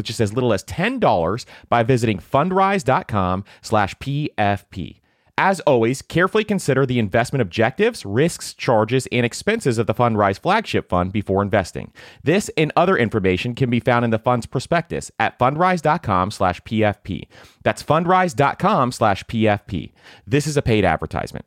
with 0.00 0.06
just 0.06 0.20
as 0.20 0.32
little 0.32 0.54
as 0.54 0.64
$10 0.64 1.44
by 1.68 1.82
visiting 1.82 2.18
fundrise.com 2.18 3.44
slash 3.60 3.94
PFP. 3.96 5.00
As 5.42 5.60
always, 5.60 6.02
carefully 6.02 6.44
consider 6.44 6.84
the 6.84 6.98
investment 6.98 7.40
objectives, 7.40 8.04
risks, 8.04 8.52
charges, 8.52 9.08
and 9.10 9.24
expenses 9.24 9.78
of 9.78 9.86
the 9.86 9.94
Fundrise 9.94 10.38
flagship 10.38 10.90
fund 10.90 11.12
before 11.12 11.42
investing. 11.42 11.94
This 12.22 12.50
and 12.58 12.70
other 12.76 12.94
information 12.98 13.54
can 13.54 13.70
be 13.70 13.80
found 13.80 14.04
in 14.04 14.10
the 14.10 14.18
fund's 14.18 14.44
prospectus 14.44 15.10
at 15.18 15.38
fundrise.com 15.38 16.30
slash 16.30 16.60
PFP. 16.60 17.26
That's 17.62 17.82
fundrise.com 17.82 18.92
slash 18.92 19.24
PFP. 19.24 19.92
This 20.26 20.46
is 20.46 20.58
a 20.58 20.62
paid 20.62 20.84
advertisement. 20.84 21.46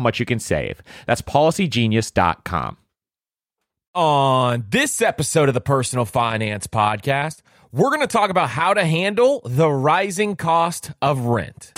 much 0.00 0.18
you 0.18 0.26
can 0.26 0.40
save. 0.40 0.82
That's 1.06 1.22
policygenius.com. 1.22 2.76
On 3.94 4.64
this 4.70 5.02
episode 5.02 5.48
of 5.48 5.54
the 5.54 5.60
Personal 5.60 6.04
Finance 6.04 6.66
Podcast, 6.66 7.42
we're 7.72 7.90
going 7.90 8.00
to 8.00 8.06
talk 8.06 8.30
about 8.30 8.48
how 8.48 8.74
to 8.74 8.84
handle 8.84 9.42
the 9.44 9.68
rising 9.68 10.36
cost 10.36 10.92
of 11.02 11.26
rent. 11.26 11.72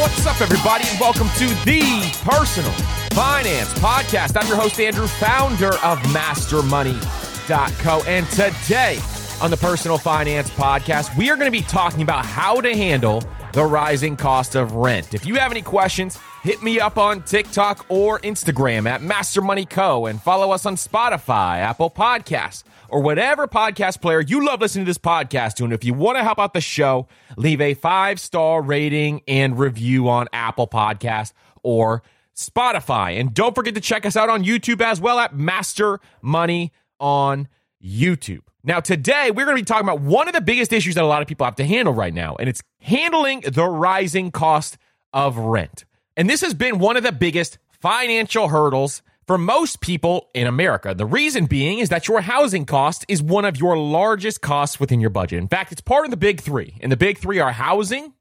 What's 0.00 0.24
up, 0.24 0.40
everybody, 0.40 0.84
and 0.88 0.98
welcome 0.98 1.28
to 1.36 1.46
the 1.66 1.82
Personal 2.24 2.72
Finance 3.10 3.68
Podcast. 3.74 4.40
I'm 4.40 4.48
your 4.48 4.56
host, 4.56 4.80
Andrew, 4.80 5.06
founder 5.06 5.74
of 5.74 5.98
MasterMoney.co. 6.08 8.02
And 8.06 8.26
today 8.30 8.98
on 9.42 9.50
the 9.50 9.58
Personal 9.58 9.98
Finance 9.98 10.48
Podcast, 10.50 11.14
we 11.18 11.28
are 11.28 11.36
going 11.36 11.52
to 11.52 11.58
be 11.58 11.60
talking 11.60 12.00
about 12.00 12.24
how 12.24 12.62
to 12.62 12.74
handle 12.74 13.22
the 13.52 13.62
rising 13.62 14.16
cost 14.16 14.54
of 14.54 14.72
rent. 14.72 15.12
If 15.12 15.26
you 15.26 15.34
have 15.34 15.50
any 15.50 15.60
questions, 15.60 16.18
hit 16.42 16.62
me 16.62 16.80
up 16.80 16.96
on 16.96 17.22
TikTok 17.22 17.84
or 17.90 18.20
Instagram 18.20 18.88
at 18.88 19.02
MasterMoneyCo 19.02 20.08
and 20.08 20.22
follow 20.22 20.50
us 20.50 20.64
on 20.64 20.76
Spotify, 20.76 21.58
Apple 21.58 21.90
Podcasts 21.90 22.64
or 22.90 23.00
whatever 23.00 23.46
podcast 23.46 24.00
player 24.00 24.20
you 24.20 24.44
love 24.44 24.60
listening 24.60 24.84
to 24.84 24.90
this 24.90 24.98
podcast 24.98 25.54
to. 25.54 25.64
And 25.64 25.72
if 25.72 25.84
you 25.84 25.94
want 25.94 26.18
to 26.18 26.22
help 26.22 26.38
out 26.38 26.54
the 26.54 26.60
show, 26.60 27.08
leave 27.36 27.60
a 27.60 27.74
five 27.74 28.20
star 28.20 28.62
rating 28.62 29.22
and 29.26 29.58
review 29.58 30.08
on 30.08 30.28
Apple 30.32 30.66
Podcast 30.66 31.32
or 31.62 32.02
Spotify. 32.36 33.20
And 33.20 33.34
don't 33.34 33.54
forget 33.54 33.74
to 33.74 33.80
check 33.80 34.06
us 34.06 34.16
out 34.16 34.28
on 34.28 34.44
YouTube 34.44 34.80
as 34.80 35.00
well 35.00 35.18
at 35.18 35.34
Master 35.34 36.00
Money 36.22 36.72
on 36.98 37.48
YouTube. 37.82 38.42
Now, 38.62 38.80
today 38.80 39.30
we're 39.30 39.46
going 39.46 39.56
to 39.56 39.62
be 39.62 39.64
talking 39.64 39.88
about 39.88 40.00
one 40.00 40.28
of 40.28 40.34
the 40.34 40.40
biggest 40.40 40.72
issues 40.72 40.94
that 40.96 41.04
a 41.04 41.06
lot 41.06 41.22
of 41.22 41.28
people 41.28 41.46
have 41.46 41.56
to 41.56 41.64
handle 41.64 41.94
right 41.94 42.12
now, 42.12 42.36
and 42.38 42.48
it's 42.48 42.62
handling 42.80 43.40
the 43.40 43.66
rising 43.66 44.30
cost 44.30 44.76
of 45.12 45.36
rent. 45.38 45.84
And 46.16 46.28
this 46.28 46.42
has 46.42 46.52
been 46.52 46.78
one 46.78 46.96
of 46.96 47.02
the 47.02 47.12
biggest 47.12 47.58
financial 47.80 48.48
hurdles 48.48 49.02
for 49.30 49.38
most 49.38 49.80
people 49.80 50.28
in 50.34 50.48
America. 50.48 50.92
The 50.92 51.06
reason 51.06 51.46
being 51.46 51.78
is 51.78 51.88
that 51.90 52.08
your 52.08 52.20
housing 52.20 52.66
cost 52.66 53.04
is 53.06 53.22
one 53.22 53.44
of 53.44 53.56
your 53.56 53.78
largest 53.78 54.40
costs 54.40 54.80
within 54.80 54.98
your 54.98 55.08
budget. 55.08 55.38
In 55.38 55.46
fact, 55.46 55.70
it's 55.70 55.80
part 55.80 56.04
of 56.04 56.10
the 56.10 56.16
big 56.16 56.40
three. 56.40 56.76
And 56.80 56.90
the 56.90 56.96
big 56.96 57.16
three 57.16 57.38
are 57.38 57.52
housing, 57.52 58.12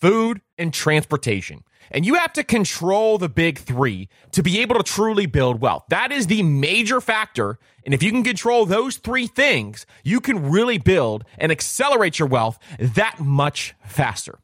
food, 0.00 0.40
and 0.56 0.72
transportation. 0.72 1.64
And 1.90 2.06
you 2.06 2.14
have 2.14 2.32
to 2.32 2.42
control 2.42 3.18
the 3.18 3.28
big 3.28 3.58
three 3.58 4.08
to 4.32 4.42
be 4.42 4.62
able 4.62 4.76
to 4.76 4.82
truly 4.82 5.26
build 5.26 5.60
wealth. 5.60 5.84
That 5.90 6.12
is 6.12 6.28
the 6.28 6.42
major 6.42 7.02
factor. 7.02 7.58
And 7.84 7.92
if 7.92 8.02
you 8.02 8.10
can 8.10 8.24
control 8.24 8.64
those 8.64 8.96
three 8.96 9.26
things, 9.26 9.84
you 10.02 10.18
can 10.18 10.50
really 10.50 10.78
build 10.78 11.24
and 11.36 11.52
accelerate 11.52 12.18
your 12.18 12.28
wealth 12.28 12.58
that 12.78 13.20
much 13.20 13.74
faster. 13.84 14.38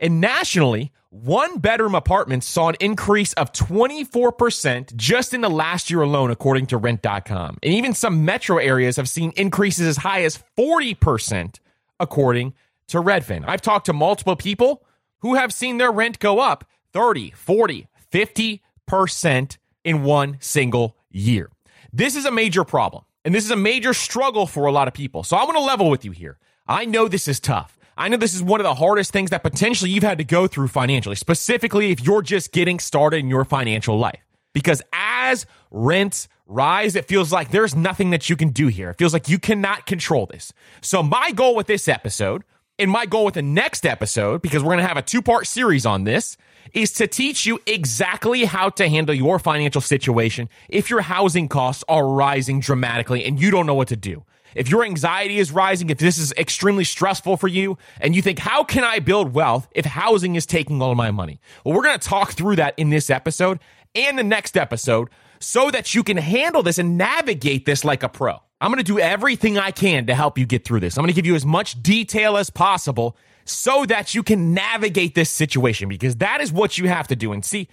And 0.00 0.20
nationally, 0.20 0.92
one 1.10 1.58
bedroom 1.58 1.94
apartments 1.94 2.48
saw 2.48 2.68
an 2.70 2.76
increase 2.80 3.32
of 3.34 3.52
24% 3.52 4.96
just 4.96 5.32
in 5.32 5.42
the 5.42 5.48
last 5.48 5.88
year 5.88 6.02
alone, 6.02 6.30
according 6.30 6.66
to 6.66 6.76
rent.com. 6.76 7.58
And 7.62 7.72
even 7.72 7.94
some 7.94 8.24
metro 8.24 8.58
areas 8.58 8.96
have 8.96 9.08
seen 9.08 9.32
increases 9.36 9.86
as 9.86 9.96
high 9.98 10.24
as 10.24 10.42
40%, 10.58 11.60
according 12.00 12.54
to 12.88 12.98
Redfin. 12.98 13.44
I've 13.46 13.62
talked 13.62 13.86
to 13.86 13.92
multiple 13.92 14.34
people 14.34 14.84
who 15.20 15.34
have 15.34 15.52
seen 15.52 15.78
their 15.78 15.92
rent 15.92 16.18
go 16.18 16.40
up 16.40 16.64
30, 16.92 17.30
40, 17.30 17.86
50% 18.12 19.56
in 19.84 20.02
one 20.02 20.36
single 20.40 20.96
year. 21.10 21.50
This 21.92 22.16
is 22.16 22.24
a 22.24 22.32
major 22.32 22.64
problem, 22.64 23.04
and 23.24 23.32
this 23.32 23.44
is 23.44 23.52
a 23.52 23.56
major 23.56 23.94
struggle 23.94 24.46
for 24.46 24.66
a 24.66 24.72
lot 24.72 24.88
of 24.88 24.94
people. 24.94 25.22
So 25.22 25.36
I 25.36 25.44
want 25.44 25.56
to 25.56 25.62
level 25.62 25.90
with 25.90 26.04
you 26.04 26.10
here. 26.10 26.38
I 26.66 26.86
know 26.86 27.06
this 27.06 27.28
is 27.28 27.38
tough. 27.38 27.73
I 27.96 28.08
know 28.08 28.16
this 28.16 28.34
is 28.34 28.42
one 28.42 28.60
of 28.60 28.64
the 28.64 28.74
hardest 28.74 29.12
things 29.12 29.30
that 29.30 29.42
potentially 29.42 29.90
you've 29.90 30.02
had 30.02 30.18
to 30.18 30.24
go 30.24 30.46
through 30.46 30.68
financially, 30.68 31.16
specifically 31.16 31.90
if 31.92 32.02
you're 32.02 32.22
just 32.22 32.52
getting 32.52 32.78
started 32.78 33.18
in 33.18 33.28
your 33.28 33.44
financial 33.44 33.98
life. 33.98 34.20
Because 34.52 34.82
as 34.92 35.46
rents 35.70 36.28
rise, 36.46 36.96
it 36.96 37.06
feels 37.06 37.32
like 37.32 37.50
there's 37.50 37.74
nothing 37.74 38.10
that 38.10 38.28
you 38.28 38.36
can 38.36 38.50
do 38.50 38.68
here. 38.68 38.90
It 38.90 38.98
feels 38.98 39.12
like 39.12 39.28
you 39.28 39.38
cannot 39.38 39.86
control 39.86 40.26
this. 40.26 40.52
So, 40.80 41.02
my 41.02 41.32
goal 41.32 41.56
with 41.56 41.66
this 41.66 41.88
episode, 41.88 42.42
and 42.78 42.90
my 42.90 43.06
goal 43.06 43.24
with 43.24 43.34
the 43.34 43.42
next 43.42 43.86
episode, 43.86 44.42
because 44.42 44.62
we're 44.62 44.70
going 44.70 44.82
to 44.82 44.88
have 44.88 44.96
a 44.96 45.02
two 45.02 45.22
part 45.22 45.46
series 45.46 45.86
on 45.86 46.04
this, 46.04 46.36
is 46.72 46.92
to 46.92 47.06
teach 47.06 47.46
you 47.46 47.60
exactly 47.66 48.44
how 48.44 48.70
to 48.70 48.88
handle 48.88 49.14
your 49.14 49.38
financial 49.38 49.80
situation 49.80 50.48
if 50.68 50.90
your 50.90 51.02
housing 51.02 51.48
costs 51.48 51.84
are 51.88 52.06
rising 52.06 52.60
dramatically 52.60 53.24
and 53.24 53.40
you 53.40 53.50
don't 53.50 53.66
know 53.66 53.74
what 53.74 53.88
to 53.88 53.96
do 53.96 54.24
if 54.54 54.68
your 54.68 54.84
anxiety 54.84 55.38
is 55.38 55.50
rising, 55.50 55.90
if 55.90 55.98
this 55.98 56.18
is 56.18 56.32
extremely 56.32 56.84
stressful 56.84 57.36
for 57.36 57.48
you, 57.48 57.76
and 58.00 58.14
you 58.14 58.22
think, 58.22 58.38
how 58.38 58.64
can 58.64 58.84
I 58.84 58.98
build 59.00 59.34
wealth 59.34 59.68
if 59.72 59.84
housing 59.84 60.36
is 60.36 60.46
taking 60.46 60.80
all 60.80 60.94
my 60.94 61.10
money? 61.10 61.40
Well, 61.64 61.74
we're 61.74 61.82
going 61.82 61.98
to 61.98 62.08
talk 62.08 62.32
through 62.32 62.56
that 62.56 62.74
in 62.76 62.90
this 62.90 63.10
episode 63.10 63.58
and 63.94 64.18
the 64.18 64.24
next 64.24 64.56
episode 64.56 65.08
so 65.40 65.70
that 65.70 65.94
you 65.94 66.02
can 66.02 66.16
handle 66.16 66.62
this 66.62 66.78
and 66.78 66.96
navigate 66.96 67.66
this 67.66 67.84
like 67.84 68.02
a 68.02 68.08
pro. 68.08 68.40
I'm 68.60 68.70
going 68.70 68.78
to 68.78 68.84
do 68.84 68.98
everything 68.98 69.58
I 69.58 69.72
can 69.72 70.06
to 70.06 70.14
help 70.14 70.38
you 70.38 70.46
get 70.46 70.64
through 70.64 70.80
this. 70.80 70.96
I'm 70.96 71.02
going 71.02 71.12
to 71.12 71.14
give 71.14 71.26
you 71.26 71.34
as 71.34 71.44
much 71.44 71.82
detail 71.82 72.36
as 72.36 72.48
possible 72.48 73.16
so 73.44 73.84
that 73.86 74.14
you 74.14 74.22
can 74.22 74.54
navigate 74.54 75.14
this 75.14 75.30
situation 75.30 75.88
because 75.88 76.16
that 76.16 76.40
is 76.40 76.52
what 76.52 76.78
you 76.78 76.88
have 76.88 77.08
to 77.08 77.16
do. 77.16 77.32
And 77.32 77.44
see, 77.44 77.68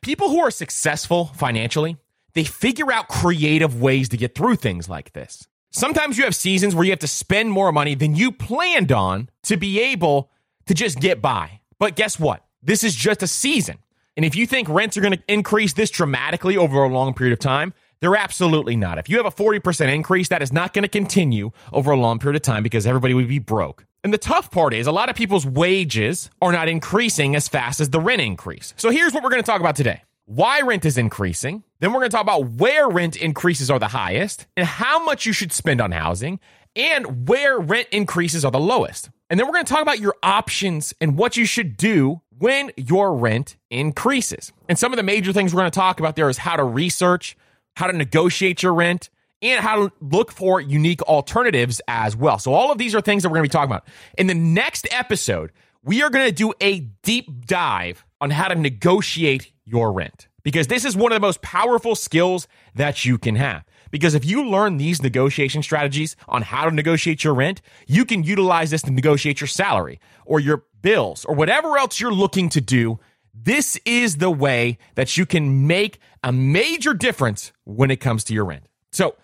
people 0.00 0.28
who 0.28 0.40
are 0.40 0.50
successful 0.50 1.26
financially, 1.26 1.96
they 2.34 2.44
figure 2.44 2.92
out 2.92 3.08
creative 3.08 3.80
ways 3.80 4.08
to 4.10 4.16
get 4.16 4.34
through 4.34 4.56
things 4.56 4.88
like 4.88 5.12
this. 5.12 5.46
Sometimes 5.70 6.18
you 6.18 6.24
have 6.24 6.34
seasons 6.34 6.74
where 6.74 6.84
you 6.84 6.90
have 6.90 6.98
to 7.00 7.08
spend 7.08 7.50
more 7.52 7.70
money 7.72 7.94
than 7.94 8.16
you 8.16 8.32
planned 8.32 8.90
on 8.90 9.30
to 9.44 9.56
be 9.56 9.80
able 9.80 10.30
to 10.66 10.74
just 10.74 11.00
get 11.00 11.22
by. 11.22 11.60
But 11.78 11.96
guess 11.96 12.18
what? 12.18 12.44
This 12.62 12.84
is 12.84 12.94
just 12.94 13.22
a 13.22 13.26
season. 13.26 13.78
And 14.16 14.24
if 14.26 14.34
you 14.34 14.46
think 14.46 14.68
rents 14.68 14.96
are 14.96 15.00
going 15.00 15.16
to 15.16 15.22
increase 15.28 15.72
this 15.72 15.90
dramatically 15.90 16.56
over 16.56 16.82
a 16.82 16.88
long 16.88 17.14
period 17.14 17.32
of 17.32 17.38
time, 17.38 17.72
they're 18.00 18.16
absolutely 18.16 18.76
not. 18.76 18.98
If 18.98 19.08
you 19.08 19.16
have 19.18 19.26
a 19.26 19.30
40% 19.30 19.94
increase, 19.94 20.28
that 20.28 20.42
is 20.42 20.52
not 20.52 20.72
going 20.72 20.82
to 20.82 20.88
continue 20.88 21.52
over 21.72 21.90
a 21.90 21.96
long 21.96 22.18
period 22.18 22.36
of 22.36 22.42
time 22.42 22.62
because 22.62 22.86
everybody 22.86 23.14
would 23.14 23.28
be 23.28 23.38
broke. 23.38 23.86
And 24.02 24.14
the 24.14 24.18
tough 24.18 24.50
part 24.50 24.72
is 24.72 24.86
a 24.86 24.92
lot 24.92 25.10
of 25.10 25.16
people's 25.16 25.44
wages 25.44 26.30
are 26.40 26.52
not 26.52 26.68
increasing 26.68 27.36
as 27.36 27.48
fast 27.48 27.80
as 27.80 27.90
the 27.90 28.00
rent 28.00 28.22
increase. 28.22 28.72
So 28.76 28.90
here's 28.90 29.12
what 29.12 29.22
we're 29.22 29.30
going 29.30 29.42
to 29.42 29.46
talk 29.46 29.60
about 29.60 29.76
today 29.76 30.02
why 30.26 30.60
rent 30.60 30.84
is 30.84 30.96
increasing. 30.96 31.64
Then 31.80 31.92
we're 31.92 32.00
going 32.00 32.10
to 32.10 32.14
talk 32.14 32.22
about 32.22 32.52
where 32.52 32.88
rent 32.88 33.16
increases 33.16 33.68
are 33.68 33.80
the 33.80 33.88
highest 33.88 34.46
and 34.56 34.64
how 34.64 35.04
much 35.04 35.26
you 35.26 35.32
should 35.32 35.52
spend 35.52 35.80
on 35.80 35.90
housing 35.90 36.38
and 36.76 37.28
where 37.28 37.58
rent 37.58 37.88
increases 37.90 38.44
are 38.44 38.52
the 38.52 38.60
lowest. 38.60 39.10
And 39.28 39.38
then 39.38 39.46
we're 39.46 39.54
going 39.54 39.64
to 39.64 39.72
talk 39.72 39.82
about 39.82 39.98
your 39.98 40.14
options 40.22 40.94
and 41.00 41.18
what 41.18 41.36
you 41.36 41.44
should 41.44 41.76
do 41.76 42.20
when 42.38 42.70
your 42.76 43.14
rent 43.14 43.56
increases. 43.70 44.52
And 44.68 44.78
some 44.78 44.92
of 44.92 44.98
the 44.98 45.02
major 45.02 45.32
things 45.32 45.52
we're 45.52 45.62
going 45.62 45.70
to 45.70 45.78
talk 45.78 45.98
about 45.98 46.16
there 46.16 46.28
is 46.28 46.38
how 46.38 46.56
to 46.56 46.64
research, 46.64 47.36
how 47.74 47.88
to 47.88 47.92
negotiate 47.92 48.62
your 48.62 48.72
rent, 48.72 49.10
and 49.42 49.60
how 49.60 49.88
to 49.88 49.92
look 50.00 50.32
for 50.32 50.60
unique 50.60 51.02
alternatives 51.02 51.80
as 51.88 52.16
well. 52.16 52.38
So, 52.38 52.52
all 52.52 52.72
of 52.72 52.78
these 52.78 52.94
are 52.94 53.00
things 53.00 53.22
that 53.22 53.28
we're 53.30 53.38
going 53.38 53.48
to 53.48 53.50
be 53.50 53.58
talking 53.58 53.70
about. 53.70 53.86
In 54.18 54.26
the 54.26 54.34
next 54.34 54.86
episode, 54.90 55.52
we 55.82 56.02
are 56.02 56.10
going 56.10 56.26
to 56.26 56.32
do 56.32 56.52
a 56.60 56.80
deep 57.02 57.46
dive 57.46 58.04
on 58.20 58.30
how 58.30 58.48
to 58.48 58.54
negotiate 58.54 59.52
your 59.64 59.92
rent 59.92 60.28
because 60.42 60.66
this 60.66 60.84
is 60.84 60.96
one 60.96 61.12
of 61.12 61.16
the 61.16 61.26
most 61.26 61.42
powerful 61.42 61.94
skills 61.94 62.48
that 62.74 63.04
you 63.04 63.18
can 63.18 63.36
have. 63.36 63.64
Because 63.90 64.14
if 64.14 64.24
you 64.24 64.46
learn 64.46 64.76
these 64.76 65.02
negotiation 65.02 65.62
strategies 65.62 66.16
on 66.28 66.42
how 66.42 66.64
to 66.64 66.74
negotiate 66.74 67.24
your 67.24 67.34
rent, 67.34 67.60
you 67.86 68.04
can 68.04 68.22
utilize 68.22 68.70
this 68.70 68.82
to 68.82 68.90
negotiate 68.90 69.40
your 69.40 69.48
salary 69.48 70.00
or 70.24 70.38
your 70.38 70.64
bills 70.80 71.24
or 71.24 71.34
whatever 71.34 71.76
else 71.76 72.00
you're 72.00 72.12
looking 72.12 72.48
to 72.50 72.60
do. 72.60 73.00
This 73.34 73.78
is 73.84 74.18
the 74.18 74.30
way 74.30 74.78
that 74.94 75.16
you 75.16 75.26
can 75.26 75.66
make 75.66 75.98
a 76.22 76.32
major 76.32 76.94
difference 76.94 77.52
when 77.64 77.90
it 77.90 77.96
comes 77.96 78.22
to 78.24 78.34
your 78.34 78.44
rent. 78.44 78.64
So, 78.92 79.16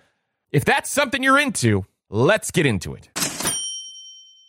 if 0.57 0.65
that's 0.65 0.89
something 0.89 1.23
you're 1.23 1.39
into, 1.39 1.85
let's 2.09 2.51
get 2.51 2.65
into 2.65 2.95
it. 2.95 3.11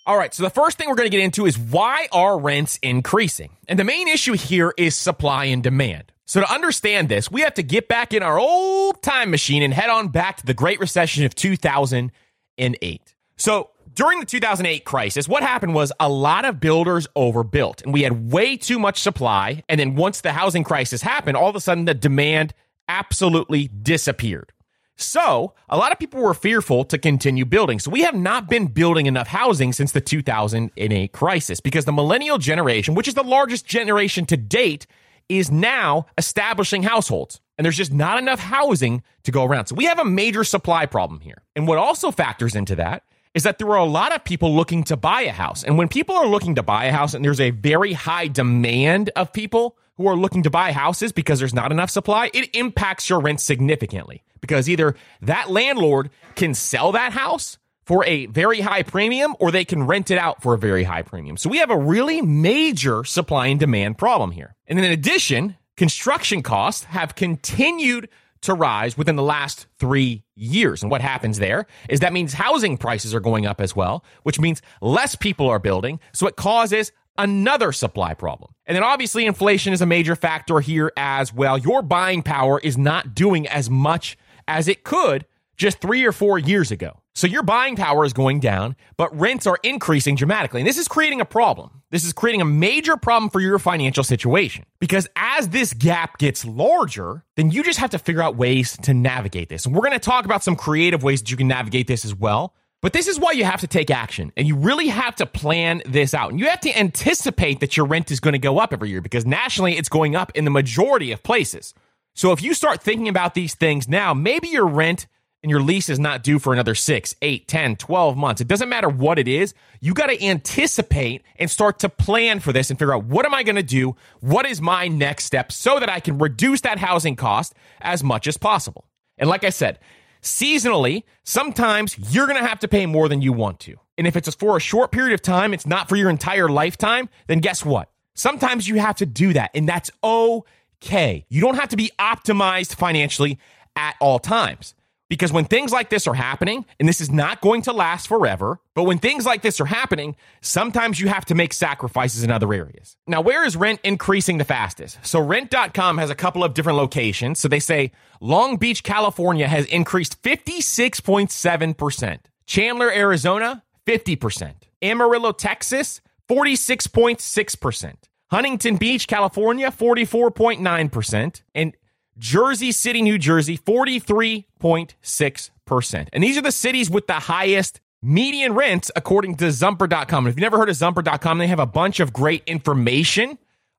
All 0.06 0.18
right, 0.18 0.33
so 0.33 0.42
the 0.42 0.50
first 0.50 0.77
thing 0.77 0.88
we're 0.88 0.95
going 0.95 1.12
to 1.12 1.18
get 1.18 1.21
into 1.21 1.45
is 1.45 1.59
why 1.59 2.07
are 2.13 2.39
rents 2.39 2.80
increasing? 2.81 3.57
And 3.68 3.77
the 3.77 3.83
main 3.83 4.07
issue 4.07 4.31
here 4.31 4.74
is 4.77 4.95
supply 4.95 5.45
and 5.45 5.62
demand. 5.62 6.13
So 6.25 6.39
to 6.39 6.50
understand 6.50 7.09
this, 7.09 7.30
we 7.30 7.42
have 7.42 7.56
to 7.56 7.63
get 7.63 7.89
back 7.89 8.13
in 8.13 8.24
our 8.24 8.39
old 8.39 9.04
time 9.04 9.31
machine 9.31 9.63
and 9.63 9.74
head 9.74 9.89
on 9.89 10.07
back 10.07 10.38
to 10.38 10.45
the 10.45 10.54
Great 10.54 10.80
Recession 10.80 11.25
of 11.25 11.36
2008. 11.36 13.15
So 13.36 13.71
during 13.94 14.21
the 14.21 14.25
2008 14.25 14.86
crisis, 14.86 15.27
what 15.27 15.44
happened 15.44 15.74
was 15.75 15.92
a 16.00 16.07
lot 16.07 16.45
of 16.45 16.62
builders 16.62 17.06
overbuilt 17.18 17.81
and 17.81 17.92
we 17.92 18.03
had 18.03 18.31
way 18.31 18.56
too 18.56 18.80
much 18.80 19.01
supply. 19.01 19.62
And 19.68 19.77
then 19.77 19.95
once 19.95 20.21
the 20.21 20.31
housing 20.31 20.63
crisis 20.63 21.01
happened, 21.01 21.36
all 21.36 21.50
of 21.50 21.57
a 21.57 21.60
sudden 21.60 21.83
the 21.83 21.94
demand 21.94 22.53
absolutely 22.88 23.68
disappeared. 23.68 24.53
So, 24.99 25.53
a 25.69 25.77
lot 25.77 25.91
of 25.91 25.99
people 25.99 26.21
were 26.21 26.33
fearful 26.33 26.83
to 26.85 26.97
continue 26.97 27.45
building. 27.45 27.77
So, 27.77 27.91
we 27.91 28.01
have 28.01 28.15
not 28.15 28.49
been 28.49 28.65
building 28.65 29.05
enough 29.05 29.27
housing 29.27 29.71
since 29.71 29.91
the 29.91 30.01
2008 30.01 31.11
crisis 31.11 31.59
because 31.59 31.85
the 31.85 31.91
millennial 31.91 32.39
generation, 32.39 32.95
which 32.95 33.07
is 33.07 33.13
the 33.13 33.23
largest 33.23 33.67
generation 33.67 34.25
to 34.25 34.35
date, 34.35 34.88
is 35.29 35.51
now 35.51 36.07
establishing 36.17 36.81
households. 36.81 37.39
And 37.57 37.65
there's 37.65 37.77
just 37.77 37.94
not 37.94 38.17
enough 38.17 38.39
housing 38.39 39.03
to 39.23 39.31
go 39.31 39.44
around. 39.44 39.67
So, 39.67 39.75
we 39.75 39.85
have 39.85 39.99
a 39.99 40.05
major 40.05 40.44
supply 40.44 40.88
problem 40.88 41.19
here. 41.19 41.43
And 41.55 41.67
what 41.67 41.77
also 41.77 42.09
factors 42.09 42.55
into 42.55 42.75
that 42.77 43.03
is 43.35 43.43
that 43.43 43.59
there 43.59 43.69
are 43.69 43.77
a 43.77 43.85
lot 43.85 44.15
of 44.15 44.23
people 44.23 44.55
looking 44.55 44.83
to 44.85 44.97
buy 44.97 45.21
a 45.21 45.31
house. 45.31 45.63
And 45.63 45.77
when 45.77 45.89
people 45.89 46.15
are 46.15 46.25
looking 46.25 46.55
to 46.55 46.63
buy 46.63 46.85
a 46.85 46.91
house 46.91 47.13
and 47.13 47.23
there's 47.23 47.39
a 47.39 47.51
very 47.51 47.93
high 47.93 48.29
demand 48.29 49.11
of 49.15 49.31
people, 49.31 49.77
who 49.97 50.07
are 50.07 50.15
looking 50.15 50.44
to 50.44 50.49
buy 50.49 50.71
houses 50.71 51.11
because 51.11 51.39
there's 51.39 51.53
not 51.53 51.71
enough 51.71 51.89
supply, 51.89 52.29
it 52.33 52.55
impacts 52.55 53.09
your 53.09 53.19
rent 53.19 53.41
significantly 53.41 54.23
because 54.39 54.69
either 54.69 54.95
that 55.21 55.49
landlord 55.49 56.09
can 56.35 56.53
sell 56.53 56.91
that 56.94 57.11
house 57.11 57.57
for 57.85 58.05
a 58.05 58.25
very 58.27 58.59
high 58.59 58.83
premium 58.83 59.35
or 59.39 59.49
they 59.51 59.65
can 59.65 59.83
rent 59.83 60.11
it 60.11 60.17
out 60.17 60.41
for 60.41 60.53
a 60.53 60.57
very 60.57 60.83
high 60.83 61.01
premium. 61.01 61.38
So 61.38 61.49
we 61.49 61.57
have 61.59 61.71
a 61.71 61.77
really 61.77 62.21
major 62.21 63.03
supply 63.03 63.47
and 63.47 63.59
demand 63.59 63.97
problem 63.97 64.31
here. 64.31 64.55
And 64.67 64.77
in 64.77 64.85
addition, 64.85 65.55
construction 65.77 66.43
costs 66.43 66.83
have 66.85 67.15
continued 67.15 68.09
to 68.41 68.53
rise 68.53 68.97
within 68.97 69.15
the 69.15 69.23
last 69.23 69.67
three 69.79 70.23
years. 70.35 70.83
And 70.83 70.91
what 70.91 71.01
happens 71.01 71.39
there 71.39 71.65
is 71.89 72.01
that 72.01 72.13
means 72.13 72.33
housing 72.33 72.77
prices 72.77 73.15
are 73.15 73.19
going 73.19 73.45
up 73.45 73.61
as 73.61 73.75
well, 73.75 74.03
which 74.23 74.39
means 74.39 74.61
less 74.81 75.15
people 75.15 75.47
are 75.50 75.59
building. 75.59 76.00
So 76.13 76.27
it 76.27 76.35
causes 76.35 76.91
another 77.17 77.71
supply 77.71 78.13
problem. 78.13 78.51
And 78.65 78.75
then 78.75 78.83
obviously 78.83 79.25
inflation 79.25 79.73
is 79.73 79.81
a 79.81 79.85
major 79.85 80.15
factor 80.15 80.59
here 80.59 80.91
as 80.97 81.33
well. 81.33 81.57
Your 81.57 81.81
buying 81.81 82.23
power 82.23 82.59
is 82.59 82.77
not 82.77 83.15
doing 83.15 83.47
as 83.47 83.69
much 83.69 84.17
as 84.47 84.67
it 84.67 84.83
could 84.83 85.25
just 85.57 85.79
three 85.79 86.05
or 86.05 86.11
four 86.11 86.37
years 86.37 86.71
ago. 86.71 87.01
So 87.15 87.25
your 87.25 87.41
buying 87.41 87.75
power 87.75 88.05
is 88.05 88.13
going 88.13 88.39
down, 88.39 88.75
but 88.95 89.17
rents 89.17 89.47
are 89.47 89.57
increasing 89.63 90.15
dramatically. 90.15 90.61
And 90.61 90.67
this 90.67 90.77
is 90.77 90.87
creating 90.87 91.19
a 91.19 91.25
problem. 91.25 91.81
This 91.89 92.05
is 92.05 92.13
creating 92.13 92.41
a 92.41 92.45
major 92.45 92.95
problem 92.95 93.31
for 93.31 93.39
your 93.39 93.57
financial 93.57 94.03
situation 94.03 94.65
because 94.79 95.07
as 95.15 95.49
this 95.49 95.73
gap 95.73 96.19
gets 96.19 96.45
larger, 96.45 97.23
then 97.35 97.49
you 97.49 97.63
just 97.63 97.79
have 97.79 97.89
to 97.89 97.97
figure 97.97 98.21
out 98.21 98.35
ways 98.35 98.77
to 98.83 98.93
navigate 98.93 99.49
this. 99.49 99.65
And 99.65 99.73
we're 99.73 99.81
going 99.81 99.93
to 99.93 99.99
talk 99.99 100.25
about 100.25 100.43
some 100.43 100.55
creative 100.55 101.01
ways 101.01 101.21
that 101.21 101.31
you 101.31 101.37
can 101.37 101.47
navigate 101.47 101.87
this 101.87 102.05
as 102.05 102.13
well. 102.13 102.53
But 102.81 102.94
this 102.94 103.07
is 103.07 103.19
why 103.19 103.31
you 103.31 103.44
have 103.44 103.62
to 103.62 103.68
take 103.68 103.89
action 103.89 104.31
and 104.38 104.47
you 104.47 104.56
really 104.56 104.88
have 104.88 105.15
to 105.15 105.25
plan 105.25 105.81
this 105.85 106.13
out. 106.13 106.29
And 106.29 106.39
you 106.39 106.47
have 106.47 106.62
to 106.62 106.77
anticipate 106.77 107.59
that 107.59 107.75
your 107.75 107.88
rent 107.88 108.12
is 108.12 108.19
going 108.19 108.33
to 108.33 108.39
go 108.39 108.59
up 108.59 108.71
every 108.71 108.89
year 108.89 109.01
because 109.01 109.25
nationally 109.25 109.77
it's 109.77 109.89
going 109.89 110.15
up 110.15 110.31
in 110.35 110.45
the 110.45 110.51
majority 110.51 111.12
of 111.12 111.24
places. 111.24 111.74
So 112.13 112.31
if 112.31 112.41
you 112.41 112.53
start 112.53 112.81
thinking 112.81 113.07
about 113.07 113.33
these 113.33 113.56
things 113.56 113.88
now, 113.88 114.13
maybe 114.13 114.47
your 114.50 114.68
rent 114.68 115.07
and 115.44 115.50
your 115.50 115.62
lease 115.62 115.89
is 115.89 116.00
not 116.00 116.24
due 116.24 116.39
for 116.39 116.53
another 116.53 116.75
6, 116.75 117.15
8, 117.21 117.47
10, 117.47 117.75
12 117.77 118.18
months. 118.18 118.41
It 118.41 118.47
doesn't 118.47 118.69
matter 118.69 118.89
what 118.89 119.19
it 119.19 119.27
is. 119.27 119.53
You 119.81 119.94
got 119.94 120.07
to 120.07 120.24
anticipate 120.24 121.24
and 121.38 121.50
start 121.50 121.79
to 121.79 121.89
plan 121.89 122.39
for 122.39 122.51
this 122.51 122.69
and 122.69 122.77
figure 122.77 122.94
out 122.94 123.06
what 123.06 123.25
am 123.25 123.33
I 123.33 123.44
going 123.44 123.56
to 123.56 123.63
do? 123.63 123.95
What 124.19 124.45
is 124.45 124.62
my 124.62 124.88
next 124.88 125.25
step 125.25 125.51
so 125.51 125.79
that 125.79 125.89
I 125.89 126.00
can 126.00 126.17
reduce 126.17 126.62
that 126.62 126.79
housing 126.79 127.15
cost 127.15 127.53
as 127.81 128.03
much 128.03 128.27
as 128.27 128.38
possible? 128.38 128.86
And 129.17 129.29
like 129.29 129.43
I 129.43 129.50
said, 129.50 129.79
seasonally, 130.27 131.03
sometimes 131.24 131.98
you're 132.13 132.27
going 132.27 132.41
to 132.41 132.48
have 132.48 132.60
to 132.60 132.67
pay 132.67 132.86
more 132.86 133.10
than 133.10 133.22
you 133.22 133.34
want 133.34 133.60
to. 133.62 133.77
And 133.98 134.05
if 134.05 134.15
it's 134.15 134.34
for 134.36 134.57
a 134.57 134.60
short 134.60 134.91
period 134.91 135.13
of 135.13 135.22
time, 135.22 135.53
it's 135.53 135.65
not 135.65 135.89
for 135.89 135.96
your 135.96 136.10
entire 136.10 136.50
lifetime, 136.50 137.10
then 137.27 137.39
guess 137.39 137.65
what? 137.65 137.89
Sometimes 138.13 138.67
you 138.67 138.79
have 138.79 138.98
to 138.98 139.05
do 139.05 139.34
that, 139.34 139.51
and 139.53 139.67
that's 139.67 139.89
okay. 140.03 141.25
You 141.29 141.41
don't 141.41 141.55
have 141.55 141.69
to 141.69 141.77
be 141.77 141.91
optimized 142.00 142.75
financially 142.75 143.39
at 143.75 143.96
all 144.00 144.19
times. 144.19 144.74
Because 145.09 145.31
when 145.31 145.45
things 145.45 145.71
like 145.71 145.89
this 145.89 146.05
are 146.05 146.13
happening, 146.13 146.65
and 146.79 146.89
this 146.89 146.99
is 146.99 147.09
not 147.09 147.39
going 147.39 147.61
to 147.63 147.71
last 147.71 148.07
forever, 148.07 148.59
but 148.73 148.83
when 148.83 148.97
things 148.97 149.25
like 149.25 149.41
this 149.41 149.61
are 149.61 149.65
happening, 149.65 150.17
sometimes 150.41 150.99
you 150.99 151.07
have 151.07 151.23
to 151.25 151.35
make 151.35 151.53
sacrifices 151.53 152.23
in 152.23 152.31
other 152.31 152.53
areas. 152.53 152.97
Now, 153.07 153.21
where 153.21 153.45
is 153.45 153.55
rent 153.55 153.79
increasing 153.83 154.37
the 154.37 154.43
fastest? 154.43 154.97
So, 155.05 155.21
rent.com 155.21 155.97
has 155.97 156.09
a 156.09 156.15
couple 156.15 156.43
of 156.43 156.53
different 156.53 156.77
locations. 156.77 157.39
So, 157.39 157.47
they 157.47 157.61
say 157.61 157.93
Long 158.19 158.57
Beach, 158.57 158.83
California 158.83 159.47
has 159.47 159.65
increased 159.67 160.21
56.7%, 160.23 162.19
Chandler, 162.45 162.91
Arizona, 162.91 163.63
50%, 163.85 164.53
Amarillo, 164.81 165.31
Texas, 165.31 166.01
46.6%, 166.29 167.93
Huntington 168.29 168.75
Beach, 168.75 169.07
California, 169.07 169.71
44.9%, 169.71 171.41
and 171.55 171.77
Jersey 172.17 172.71
City, 172.71 173.01
New 173.01 173.17
Jersey, 173.17 173.57
43.6%. 173.57 176.07
And 176.13 176.24
these 176.24 176.38
are 176.38 176.41
the 176.41 176.51
cities 176.51 176.89
with 176.89 177.07
the 177.07 177.13
highest 177.13 177.81
median 178.01 178.53
rents 178.53 178.91
according 178.95 179.36
to 179.38 179.51
Zumper.com. 179.51 180.27
If 180.27 180.31
you've 180.31 180.41
never 180.41 180.57
heard 180.57 180.69
of 180.69 180.75
Zumper.com, 180.75 181.38
they 181.38 181.47
have 181.47 181.59
a 181.59 181.65
bunch 181.65 182.00
of 182.00 182.13
great 182.13 182.43
information 182.45 183.38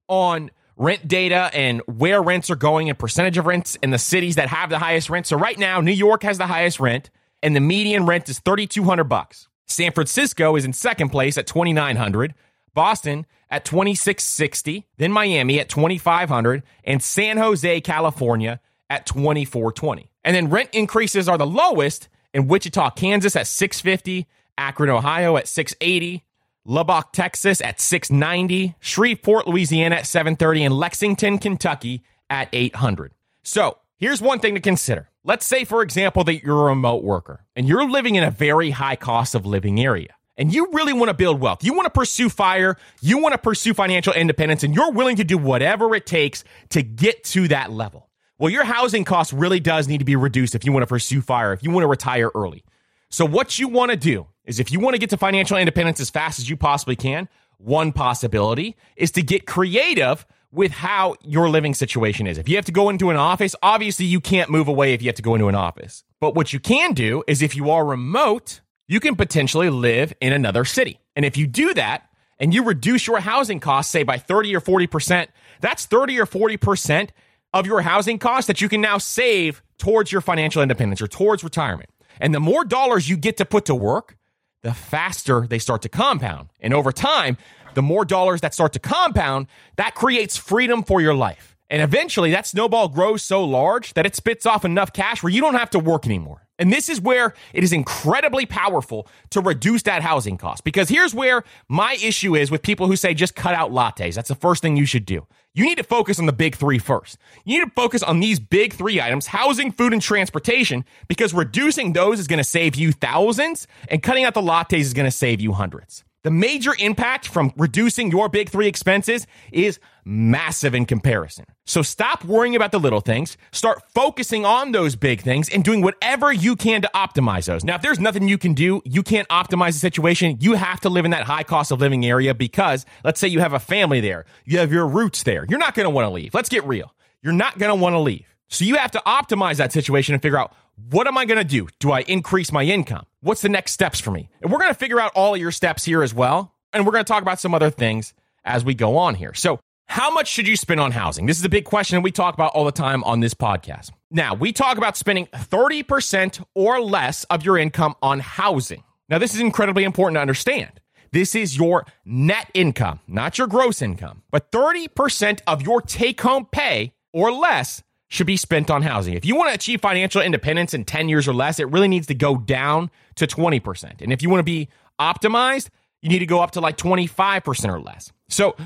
on 0.09 0.51
rent 0.77 1.09
data 1.09 1.51
and 1.53 1.83
where 1.87 2.23
rents 2.23 2.51
are 2.51 2.57
going 2.57 2.89
and 2.89 2.99
percentage 2.99 3.37
of 3.37 3.47
rents 3.47 3.77
in 3.83 3.91
the 3.91 3.99
cities 3.99 4.37
that 4.37 4.49
have 4.49 4.71
the 4.71 4.79
highest 4.79 5.11
rent. 5.11 5.27
So 5.27 5.37
right 5.37 5.59
now, 5.59 5.81
New 5.81 5.93
York 5.93 6.23
has 6.23 6.39
the 6.39 6.47
highest 6.47 6.81
rent 6.81 7.11
and 7.43 7.55
the 7.55 7.61
median 7.61 8.07
rent 8.07 8.29
is 8.29 8.39
3200 8.41 9.05
bucks. 9.05 9.49
San 9.67 9.93
Francisco 9.93 10.57
is 10.57 10.65
in 10.65 10.73
second 10.73 11.11
place 11.11 11.37
at 11.37 11.47
2900. 11.47 12.35
Boston 12.79 13.27
at 13.51 13.65
2660, 13.65 14.87
then 14.99 15.11
Miami 15.11 15.59
at 15.59 15.69
2500 15.69 16.63
and 16.85 17.03
San 17.03 17.37
Jose, 17.37 17.81
California 17.81 18.61
at 18.89 19.05
2420. 19.05 20.13
And 20.23 20.37
then 20.37 20.49
rent 20.49 20.71
increases 20.73 21.29
are 21.29 21.37
the 21.37 21.45
lowest 21.45 22.09
in 22.33 22.47
Wichita, 22.47 22.91
Kansas 22.91 23.35
at 23.35 23.49
650, 23.49 24.29
Akron, 24.57 24.91
Ohio 24.91 25.37
at 25.37 25.49
680, 25.49 26.25
Lubbock, 26.65 27.13
Texas 27.13 27.61
at 27.61 27.81
690, 27.81 28.77
Shreveport, 28.79 29.49
Louisiana 29.49 29.97
at 29.97 30.07
730, 30.07 30.67
and 30.67 30.75
Lexington, 30.79 31.39
Kentucky 31.39 32.05
at 32.31 32.49
800. 32.53 33.13
So 33.43 33.79
here's 33.97 34.23
one 34.23 34.39
thing 34.39 34.55
to 34.55 34.61
consider. 34.61 35.11
Let's 35.25 35.47
say, 35.47 35.65
for 35.65 35.83
example, 35.83 36.23
that 36.23 36.45
you're 36.45 36.69
a 36.69 36.71
remote 36.71 37.03
worker 37.03 37.45
and 37.57 37.67
you're 37.67 37.91
living 37.91 38.15
in 38.15 38.23
a 38.23 38.31
very 38.31 38.71
high 38.71 38.95
cost 38.95 39.35
of 39.35 39.45
living 39.45 39.81
area 39.81 40.15
and 40.39 40.55
you 40.55 40.69
really 40.73 40.95
want 40.95 41.09
to 41.11 41.15
build 41.15 41.41
wealth. 41.41 41.63
You 41.63 41.75
want 41.75 41.85
to 41.87 41.91
pursue 41.91 42.31
fire. 42.31 42.79
You 43.03 43.19
want 43.19 43.33
to 43.33 43.39
pursue 43.39 43.75
financial 43.75 44.15
independence 44.15 44.63
and 44.63 44.75
you're 44.75 44.93
willing 44.93 45.17
to 45.17 45.25
do 45.25 45.37
whatever 45.37 45.95
it 45.95 46.07
takes 46.07 46.45
to 46.71 46.83
get 46.83 47.25
to 47.25 47.49
that 47.49 47.71
level. 47.73 48.09
Well, 48.39 48.51
your 48.51 48.65
housing 48.65 49.05
cost 49.05 49.33
really 49.33 49.59
does 49.59 49.89
need 49.89 49.99
to 49.99 50.05
be 50.05 50.15
reduced 50.15 50.55
if 50.55 50.65
you 50.65 50.73
want 50.73 50.85
to 50.85 50.87
pursue 50.87 51.21
fire, 51.21 51.53
if 51.53 51.63
you 51.63 51.73
want 51.73 51.83
to 51.83 51.89
retire 51.89 52.31
early. 52.35 52.65
So 53.11 53.25
what 53.25 53.59
you 53.59 53.69
want 53.69 53.91
to 53.91 53.97
do 53.97 54.29
is 54.45 54.61
if 54.61 54.71
you 54.71 54.79
want 54.79 54.95
to 54.95 54.99
get 54.99 55.11
to 55.11 55.17
financial 55.17 55.57
independence 55.57 55.99
as 55.99 56.09
fast 56.09 56.39
as 56.39 56.49
you 56.49 56.57
possibly 56.57 56.95
can, 56.95 57.29
one 57.59 57.91
possibility 57.91 58.77
is 58.97 59.11
to 59.13 59.23
get 59.23 59.45
creative 59.45 60.25
with 60.53 60.71
how 60.71 61.17
your 61.23 61.51
living 61.51 61.75
situation 61.75 62.27
is. 62.27 62.39
If 62.39 62.49
you 62.49 62.57
have 62.57 62.65
to 62.67 62.73
go 62.73 62.89
into 62.89 63.11
an 63.11 63.17
office, 63.17 63.57
obviously 63.63 64.07
you 64.07 64.21
can't 64.21 64.51
move 64.51 64.69
away 64.69 64.95
if 64.95 65.03
you 65.03 65.09
have 65.09 65.17
to 65.17 65.23
go 65.23 65.35
into 65.35 65.49
an 65.49 65.55
office. 65.55 66.05
But 66.21 66.35
what 66.35 66.53
you 66.53 66.61
can 66.61 66.95
do 66.95 67.25
is 67.27 67.43
if 67.43 67.57
you 67.57 67.71
are 67.71 67.85
remote, 67.85 68.61
you 68.89 69.01
can 69.01 69.15
potentially 69.15 69.71
live 69.71 70.13
in 70.21 70.33
another 70.33 70.65
city. 70.65 70.99
And 71.15 71.25
if 71.25 71.37
you 71.37 71.47
do 71.47 71.75
that 71.75 72.09
and 72.41 72.53
you 72.53 72.65
reduce 72.65 73.07
your 73.07 73.21
housing 73.21 73.61
costs, 73.61 73.93
say 73.93 74.03
by 74.03 74.19
30 74.19 74.57
or 74.57 74.61
40%, 74.61 75.29
that's 75.61 75.87
30 75.87 76.19
or 76.19 76.27
40% 76.27 77.11
of 77.53 77.67
your 77.67 77.83
housing 77.83 78.19
costs 78.19 78.47
that 78.47 78.61
you 78.61 78.69
can 78.69 78.81
now 78.81 78.99
save 78.99 79.63
towards 79.79 80.11
your 80.11 80.21
financial 80.21 80.63
independence 80.63 81.01
or 81.03 81.07
towards 81.07 81.45
retirement. 81.45 81.91
And 82.21 82.35
the 82.35 82.41
more 82.41 82.65
dollars 82.65 83.09
you 83.09 83.17
get 83.17 83.37
to 83.37 83.45
put 83.45 83.67
to 83.67 83.75
work, 83.75 84.17
the 84.63 84.75
faster 84.75 85.47
they 85.47 85.59
start 85.59 85.83
to 85.83 85.89
compound. 85.89 86.49
And 86.61 86.75
over 86.75 86.91
time, 86.91 87.37
the 87.75 87.83
more 87.83 88.05
dollars 88.05 88.41
that 88.41 88.55
start 88.55 88.73
to 88.73 88.79
compound, 88.79 89.47
that 89.77 89.95
creates 89.95 90.37
freedom 90.37 90.83
for 90.83 91.01
your 91.01 91.15
life. 91.15 91.57
And 91.71 91.83
eventually 91.83 92.31
that 92.33 92.47
snowball 92.47 92.89
grows 92.89 93.23
so 93.23 93.45
large 93.45 93.95
that 93.95 94.07
it 94.07 94.17
spits 94.17 94.47
off 94.47 94.65
enough 94.65 94.93
cash 94.93 95.23
where 95.23 95.33
you 95.33 95.41
don't 95.41 95.55
have 95.55 95.71
to 95.71 95.79
work 95.79 96.07
anymore. 96.07 96.48
And 96.59 96.73
this 96.73 96.89
is 96.89 97.01
where 97.01 97.35
it 97.53 97.63
is 97.63 97.73
incredibly 97.73 98.45
powerful 98.45 99.07
to 99.31 99.41
reduce 99.41 99.83
that 99.85 100.03
housing 100.03 100.37
cost. 100.37 100.65
Because 100.65 100.89
here's 100.89 101.15
where 101.15 101.45
my 101.69 101.97
issue 102.03 102.35
is 102.35 102.51
with 102.51 102.63
people 102.63 102.87
who 102.87 102.97
say 102.97 103.15
just 103.15 103.35
cut 103.35 103.55
out 103.55 103.71
lattes. 103.71 104.15
That's 104.15 104.29
the 104.29 104.35
first 104.35 104.63
thing 104.63 104.77
you 104.77 104.87
should 104.87 105.07
do. 105.07 105.27
You 105.55 105.65
need 105.65 105.79
to 105.79 105.85
focus 105.85 106.19
on 106.19 106.27
the 106.27 106.33
big 106.33 106.57
three 106.57 106.79
first. 106.79 107.19
You 107.45 107.59
need 107.59 107.65
to 107.65 107.71
focus 107.75 108.03
on 108.03 108.21
these 108.21 108.39
big 108.39 108.73
three 108.73 109.01
items 109.01 109.29
housing, 109.29 109.73
food, 109.73 109.93
and 109.93 110.03
transportation 110.03 110.85
because 111.09 111.33
reducing 111.35 111.93
those 111.93 112.21
is 112.21 112.27
going 112.27 112.39
to 112.39 112.45
save 112.45 112.77
you 112.77 112.93
thousands 112.93 113.67
and 113.89 114.03
cutting 114.03 114.25
out 114.25 114.35
the 114.35 114.43
lattes 114.43 114.79
is 114.79 114.95
going 114.95 115.07
to 115.07 115.17
save 115.17 115.41
you 115.41 115.53
hundreds. 115.53 116.05
The 116.29 116.33
major 116.33 116.75
impact 116.79 117.27
from 117.27 117.55
reducing 117.57 118.11
your 118.11 118.29
big 118.29 118.51
three 118.51 118.67
expenses 118.67 119.27
is 119.51 119.81
massive 120.05 120.75
in 120.75 120.85
comparison. 120.85 121.47
So 121.65 121.81
stop 121.81 122.23
worrying 122.23 122.55
about 122.55 122.71
the 122.71 122.79
little 122.79 123.01
things, 123.01 123.39
start 123.51 123.81
focusing 123.95 124.45
on 124.45 124.73
those 124.73 124.95
big 124.95 125.23
things 125.23 125.49
and 125.49 125.65
doing 125.65 125.81
whatever 125.81 126.31
you 126.31 126.55
can 126.55 126.83
to 126.83 126.91
optimize 126.95 127.47
those. 127.47 127.65
Now, 127.65 127.77
if 127.77 127.81
there's 127.81 127.99
nothing 127.99 128.29
you 128.29 128.37
can 128.37 128.53
do, 128.53 128.83
you 128.85 129.03
can't 129.03 129.27
optimize 129.31 129.69
the 129.69 129.79
situation, 129.79 130.37
you 130.39 130.53
have 130.53 130.81
to 130.81 130.91
live 130.91 131.07
in 131.07 131.13
that 131.13 131.25
high 131.25 131.45
cost 131.45 131.73
of 131.73 131.81
living 131.81 132.05
area 132.05 132.35
because 132.35 132.85
let's 133.05 133.19
say 133.19 133.27
you 133.27 133.41
have 133.41 133.55
a 133.55 133.59
family 133.59 134.03
there, 134.03 134.27
you 134.45 134.59
have 134.59 134.71
your 134.71 134.87
roots 134.87 135.23
there. 135.23 135.47
You're 135.49 135.59
not 135.59 135.75
going 135.75 135.87
to 135.87 135.91
want 135.91 136.05
to 136.05 136.11
leave. 136.11 136.35
Let's 136.35 136.51
get 136.51 136.63
real. 136.65 136.93
You're 137.23 137.33
not 137.33 137.57
going 137.57 137.71
to 137.71 137.75
want 137.75 137.95
to 137.95 138.01
leave. 138.01 138.27
So 138.49 138.65
you 138.65 138.77
have 138.77 138.91
to 138.93 139.03
optimize 139.07 139.57
that 139.57 139.73
situation 139.73 140.15
and 140.15 140.23
figure 140.23 140.39
out 140.39 140.55
what 140.91 141.07
am 141.07 141.19
I 141.19 141.25
going 141.25 141.39
to 141.39 141.45
do? 141.45 141.69
Do 141.81 141.91
I 141.91 142.01
increase 142.03 142.53
my 142.53 142.63
income? 142.63 143.05
What's 143.21 143.43
the 143.43 143.49
next 143.49 143.73
steps 143.73 144.01
for 144.01 144.11
me? 144.11 144.31
And 144.41 144.51
we're 144.53 144.59
going 144.59 144.71
to 144.71 144.79
figure 144.79 145.01
out 145.01 145.13
all 145.15 145.37
your 145.37 145.51
steps 145.51 145.85
here 145.85 146.03
as 146.03 146.15
well. 146.15 146.55
And 146.73 146.87
we're 146.87 146.93
going 146.93 147.05
to 147.05 147.09
talk 147.09 147.23
about 147.23 147.41
some 147.41 147.55
other 147.55 147.71
things 147.71 148.15
as 148.45 148.65
we 148.65 148.75
go 148.75 148.97
on 148.97 149.15
here. 149.15 149.35
So, 149.35 149.61
how 149.91 150.11
much 150.11 150.29
should 150.29 150.47
you 150.47 150.55
spend 150.55 150.81
on 150.81 150.93
housing? 150.93 151.25
This 151.25 151.39
is 151.39 151.45
a 151.47 151.49
big 151.49 151.65
question 151.65 152.03
we 152.03 152.13
talk 152.13 152.35
about 152.35 152.53
all 152.53 152.67
the 152.67 152.73
time 152.73 153.03
on 153.05 153.21
this 153.21 153.33
podcast. 153.33 153.91
Now, 154.11 154.35
we 154.35 154.53
talk 154.53 154.77
about 154.77 154.99
spending 154.99 155.27
30% 155.29 156.45
or 156.55 156.83
less 156.83 157.25
of 157.25 157.43
your 157.43 157.57
income 157.57 157.95
on 158.03 158.21
housing. 158.21 158.85
Now, 159.09 159.17
this 159.17 159.35
is 159.35 159.41
incredibly 159.41 159.85
important 159.85 160.17
to 160.17 160.21
understand. 160.21 160.81
This 161.11 161.35
is 161.35 161.57
your 161.57 161.87
net 162.05 162.51
income, 162.53 163.01
not 163.09 163.39
your 163.39 163.47
gross 163.47 163.81
income, 163.81 164.23
but 164.31 164.53
30% 164.53 165.41
of 165.47 165.63
your 165.63 165.81
take 165.81 166.21
home 166.21 166.47
pay 166.53 166.93
or 167.15 167.33
less 167.33 167.83
should 168.09 168.27
be 168.27 168.37
spent 168.37 168.71
on 168.71 168.83
housing. 168.83 169.15
If 169.15 169.25
you 169.25 169.37
want 169.37 169.51
to 169.51 169.55
achieve 169.55 169.81
financial 169.81 170.23
independence 170.23 170.75
in 170.75 170.85
10 170.85 171.09
years 171.09 171.29
or 171.29 171.35
less, 171.35 171.59
it 171.59 171.69
really 171.71 171.89
needs 171.89 172.07
to 172.09 172.15
go 172.15 172.37
down 172.37 172.91
to 173.17 173.27
20%. 173.27 174.01
And 174.01 174.13
if 174.13 174.23
you 174.23 174.31
want 174.31 174.41
to 174.41 174.45
be 174.45 174.69
optimized, 174.99 175.69
you 176.01 176.09
need 176.09 176.21
to 176.21 176.27
go 176.27 176.41
up 176.41 176.53
to 176.53 176.61
like 176.61 176.77
25% 176.77 177.69
or 177.69 177.81
less. 177.81 178.13
So, 178.29 178.57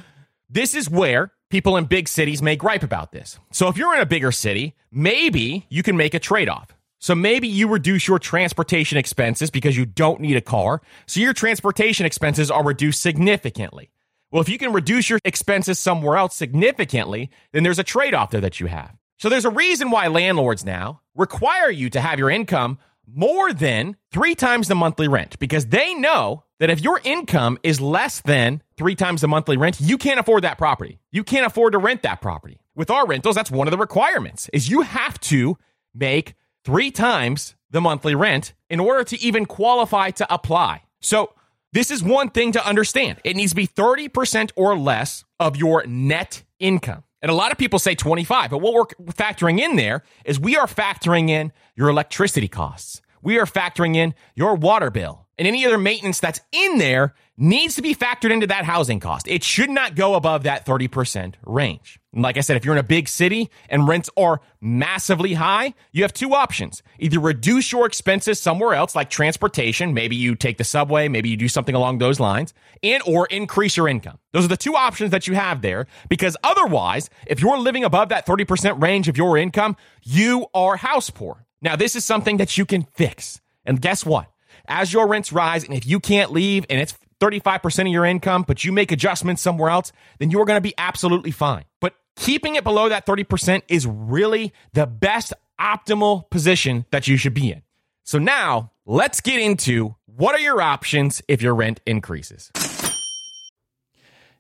this 0.49 0.75
is 0.75 0.91
where 0.91 1.33
people 1.49 1.79
in 1.79 1.87
big 1.87 2.09
cities 2.09 2.43
may 2.43 2.57
gripe 2.57 2.83
about 2.83 3.11
this. 3.13 3.39
So, 3.51 3.69
if 3.69 3.77
you're 3.77 3.95
in 3.95 4.01
a 4.01 4.07
bigger 4.07 4.33
city, 4.33 4.75
maybe 4.91 5.67
you 5.71 5.83
can 5.83 5.97
make 5.97 6.15
a 6.15 6.19
trade 6.19 6.49
off. 6.49 6.77
So, 6.99 7.15
maybe 7.15 7.49
you 7.49 7.69
reduce 7.69 8.07
your 8.07 8.19
transportation 8.19 8.99
expenses 8.99 9.51
because 9.51 9.77
you 9.77 9.87
don't 9.87 10.21
need 10.21 10.37
a 10.37 10.43
car. 10.43 10.83
So, 11.07 11.21
your 11.21 11.33
transportation 11.33 12.07
expenses 12.07 12.51
are 12.51 12.65
reduced 12.65 13.01
significantly. 13.01 13.91
Well, 14.31 14.43
if 14.43 14.49
you 14.49 14.59
can 14.59 14.73
reduce 14.73 15.11
your 15.11 15.19
expenses 15.25 15.79
somewhere 15.79 16.17
else 16.17 16.37
significantly, 16.37 17.31
then 17.53 17.63
there's 17.65 17.79
a 17.79 17.85
trade 17.85 18.15
off 18.15 18.31
there 18.31 18.41
that 18.41 18.61
you 18.61 18.67
have. 18.67 18.97
So 19.23 19.29
there's 19.29 19.45
a 19.45 19.51
reason 19.51 19.93
why 19.93 20.09
landlords 20.09 20.65
now 20.65 21.01
require 21.15 21.71
you 21.71 21.89
to 21.91 22.01
have 22.01 22.19
your 22.19 22.29
income 22.29 22.79
more 23.07 23.53
than 23.53 23.95
three 24.11 24.35
times 24.35 24.67
the 24.67 24.75
monthly 24.75 25.07
rent 25.07 25.39
because 25.39 25.67
they 25.67 25.95
know 25.95 26.43
that 26.59 26.71
if 26.71 26.81
your 26.81 27.01
income 27.05 27.57
is 27.63 27.81
less 27.81 28.21
than 28.21 28.65
three 28.77 28.97
times 28.97 29.21
the 29.21 29.29
monthly 29.29 29.57
rent, 29.57 29.81
you 29.81 29.97
can't 29.97 30.19
afford 30.19 30.43
that 30.43 30.59
property. 30.59 30.99
You 31.13 31.23
can't 31.23 31.47
afford 31.47 31.75
to 31.75 31.79
rent 31.79 32.03
that 32.03 32.21
property. 32.21 32.59
With 32.75 32.91
our 32.91 33.07
rentals, 33.07 33.37
that's 33.37 33.49
one 33.49 33.69
of 33.69 33.71
the 33.71 33.79
requirements 33.79 34.51
is 34.53 34.69
you 34.69 34.81
have 34.81 35.21
to 35.21 35.57
make 35.95 36.35
three 36.65 36.91
times 36.91 37.55
the 37.71 37.81
monthly 37.81 38.17
rent 38.17 38.55
in 38.69 38.81
order 38.81 39.05
to 39.05 39.21
even 39.21 39.47
qualify 39.47 40.11
to 40.11 40.35
apply. 40.35 40.83
So 41.01 41.33
this 41.73 41.93
is 41.93 42.03
one 42.03 42.31
thing 42.31 42.51
to 42.51 42.67
understand. 42.67 43.21
It 43.23 43.37
needs 43.37 43.53
to 43.53 43.57
be 43.57 43.69
30% 43.69 44.51
or 44.57 44.77
less 44.77 45.25
of 45.39 45.57
your 45.57 45.87
net 45.87 46.43
income. 46.59 47.05
And 47.23 47.31
a 47.31 47.35
lot 47.35 47.53
of 47.53 47.59
people 47.59 47.79
say 47.79 47.95
25, 47.95 48.51
but 48.51 48.59
what 48.59 48.75
we're 48.75 49.13
factoring 49.13 49.61
in 49.61 49.77
there 49.77 50.03
is 50.25 50.41
we 50.41 50.57
are 50.57 50.67
factoring 50.67 51.31
in 51.31 51.53
your 51.77 51.89
electricity 51.89 52.49
costs. 52.49 53.01
We 53.23 53.39
are 53.39 53.47
factoring 53.47 53.95
in 53.95 54.15
your 54.35 54.57
water 54.57 54.91
bill 54.91 55.22
and 55.39 55.49
any 55.49 55.67
other 55.67 55.79
maintenance 55.79 56.21
that's 56.21 56.41
in 56.53 56.79
there 56.79 57.15
needs 57.37 57.75
to 57.77 57.83
be 57.83 57.95
factored 57.95 58.31
into 58.31 58.47
that 58.47 58.65
housing 58.65 59.01
cost. 59.01 59.27
It 59.27 59.43
should 59.43 59.71
not 59.71 59.95
go 59.95 60.15
above 60.15 60.43
that 60.43 60.67
30% 60.67 61.35
range. 61.45 61.99
And 62.13 62.23
like 62.23 62.37
I 62.37 62.41
said, 62.41 62.57
if 62.57 62.65
you're 62.65 62.75
in 62.75 62.79
a 62.79 62.85
big 62.85 63.09
city 63.09 63.51
and 63.71 63.89
rents 63.89 64.11
are 64.17 64.41
massively 64.61 65.35
high, 65.35 65.75
you 65.93 66.03
have 66.03 66.13
two 66.13 66.35
options. 66.35 66.83
Either 66.99 67.19
reduce 67.19 67.73
your 67.73 67.87
expenses 67.87 68.39
somewhere 68.39 68.75
else, 68.75 68.95
like 68.95 69.09
transportation. 69.09 69.95
Maybe 69.95 70.15
you 70.15 70.35
take 70.35 70.59
the 70.59 70.65
subway, 70.65 71.09
maybe 71.09 71.31
you 71.31 71.37
do 71.37 71.49
something 71.49 71.75
along 71.75 71.99
those 71.99 72.21
lines, 72.21 72.53
and 72.83 73.03
or 73.07 73.27
increase 73.27 73.77
your 73.77 73.89
income. 73.89 74.19
Those 74.33 74.45
are 74.45 74.49
the 74.49 74.57
two 74.57 74.77
options 74.77 75.11
that 75.11 75.27
you 75.27 75.35
have 75.35 75.63
there 75.63 75.87
because 76.09 76.37
otherwise, 76.45 77.09
if 77.27 77.41
you're 77.41 77.59
living 77.59 77.85
above 77.85 78.11
that 78.11 78.27
30% 78.27 78.83
range 78.83 79.09
of 79.09 79.17
your 79.17 79.39
income, 79.39 79.77
you 80.03 80.47
are 80.53 80.77
house 80.77 81.09
poor. 81.09 81.47
Now, 81.63 81.77
this 81.77 81.97
is 81.97 82.05
something 82.05 82.37
that 82.37 82.59
you 82.59 82.67
can 82.67 82.83
fix. 82.95 83.41
And 83.65 83.81
guess 83.81 84.05
what? 84.05 84.32
As 84.69 84.93
your 84.93 85.07
rents 85.09 85.33
rise, 85.33 85.65
and 85.65 85.75
if 85.75 85.87
you 85.87 86.01
can't 86.01 86.33
leave 86.33 86.65
and 86.71 86.81
it's 86.81 86.95
35% 87.21 87.81
of 87.81 87.87
your 87.89 88.05
income, 88.05 88.45
but 88.47 88.65
you 88.65 88.73
make 88.73 88.91
adjustments 88.91 89.43
somewhere 89.43 89.71
else, 89.71 89.93
then 90.19 90.31
you're 90.31 90.45
going 90.45 90.57
to 90.57 90.63
be 90.63 90.75
absolutely 90.77 91.31
fine. 91.31 91.65
But 91.81 91.95
keeping 92.17 92.57
it 92.57 92.65
below 92.65 92.89
that 92.89 93.07
30% 93.07 93.63
is 93.69 93.87
really 93.87 94.53
the 94.73 94.87
best 94.87 95.33
optimal 95.61 96.29
position 96.31 96.85
that 96.91 97.07
you 97.07 97.17
should 97.17 97.35
be 97.35 97.53
in. 97.53 97.63
So 98.05 98.19
now 98.19 98.73
let's 98.85 99.21
get 99.21 99.41
into 99.41 99.95
what 100.07 100.35
are 100.35 100.41
your 100.41 100.61
options 100.61 101.23
if 101.29 101.41
your 101.41 101.55
rent 101.55 101.81
increases. 101.87 102.51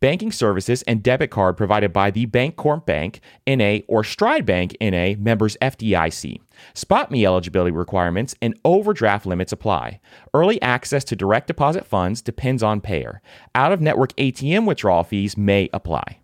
Banking 0.00 0.32
services 0.32 0.82
and 0.82 1.02
debit 1.02 1.30
card 1.30 1.56
provided 1.56 1.92
by 1.92 2.10
the 2.10 2.26
Bancorp 2.26 2.86
Bank, 2.86 3.20
NA, 3.46 3.78
or 3.88 4.04
Stride 4.04 4.46
Bank, 4.46 4.76
NA, 4.80 5.14
members 5.18 5.56
FDIC. 5.62 6.40
SpotMe 6.74 7.24
eligibility 7.24 7.70
requirements 7.70 8.34
and 8.42 8.58
overdraft 8.64 9.26
limits 9.26 9.52
apply. 9.52 10.00
Early 10.34 10.60
access 10.62 11.04
to 11.04 11.16
direct 11.16 11.46
deposit 11.46 11.86
funds 11.86 12.22
depends 12.22 12.62
on 12.62 12.80
payer. 12.80 13.20
Out 13.54 13.72
of 13.72 13.80
network 13.80 14.14
ATM 14.16 14.66
withdrawal 14.66 15.04
fees 15.04 15.36
may 15.36 15.68
apply. 15.72 16.18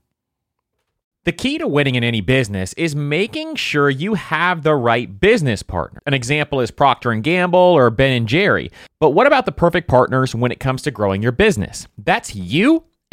The 1.25 1.32
key 1.32 1.56
to 1.56 1.66
winning 1.66 1.94
in 1.94 2.04
any 2.04 2.20
business 2.20 2.75
is 2.75 2.94
making 2.94 3.54
sure 3.56 3.88
you 3.88 4.12
have 4.12 4.62
the 4.62 4.75
right 4.75 5.20
business 5.20 5.62
partner. 5.62 5.99
An 6.04 6.12
example 6.12 6.61
is 6.61 6.70
Procter 6.70 7.12
and 7.12 7.25
Gamble 7.25 7.58
or 7.58 7.88
Ben 7.88 8.12
and 8.12 8.28
Jerry. 8.28 8.70
But 9.00 9.11
what 9.11 9.26
about 9.26 9.46
the 9.46 9.52
perfect 9.52 9.88
partners 9.88 10.34
when 10.34 10.52
it 10.52 10.61
comes 10.61 10.82
to 10.82 10.90
growing 10.90 11.23
your 11.23 11.32
business? 11.32 11.88
That's 11.96 12.34
you 12.34 12.84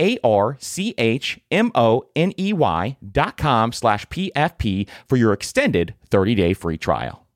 A 0.00 0.18
R 0.22 0.56
C 0.60 0.94
H 0.98 1.40
M 1.50 1.70
O 1.74 2.04
N 2.14 2.32
E 2.38 2.52
Y 2.52 2.96
dot 3.12 3.36
com 3.36 3.72
slash 3.72 4.06
PFP 4.06 4.88
for 5.08 5.16
your 5.16 5.32
extended 5.32 5.94
30 6.10 6.34
day 6.34 6.54
free 6.54 6.78
trial. 6.78 7.26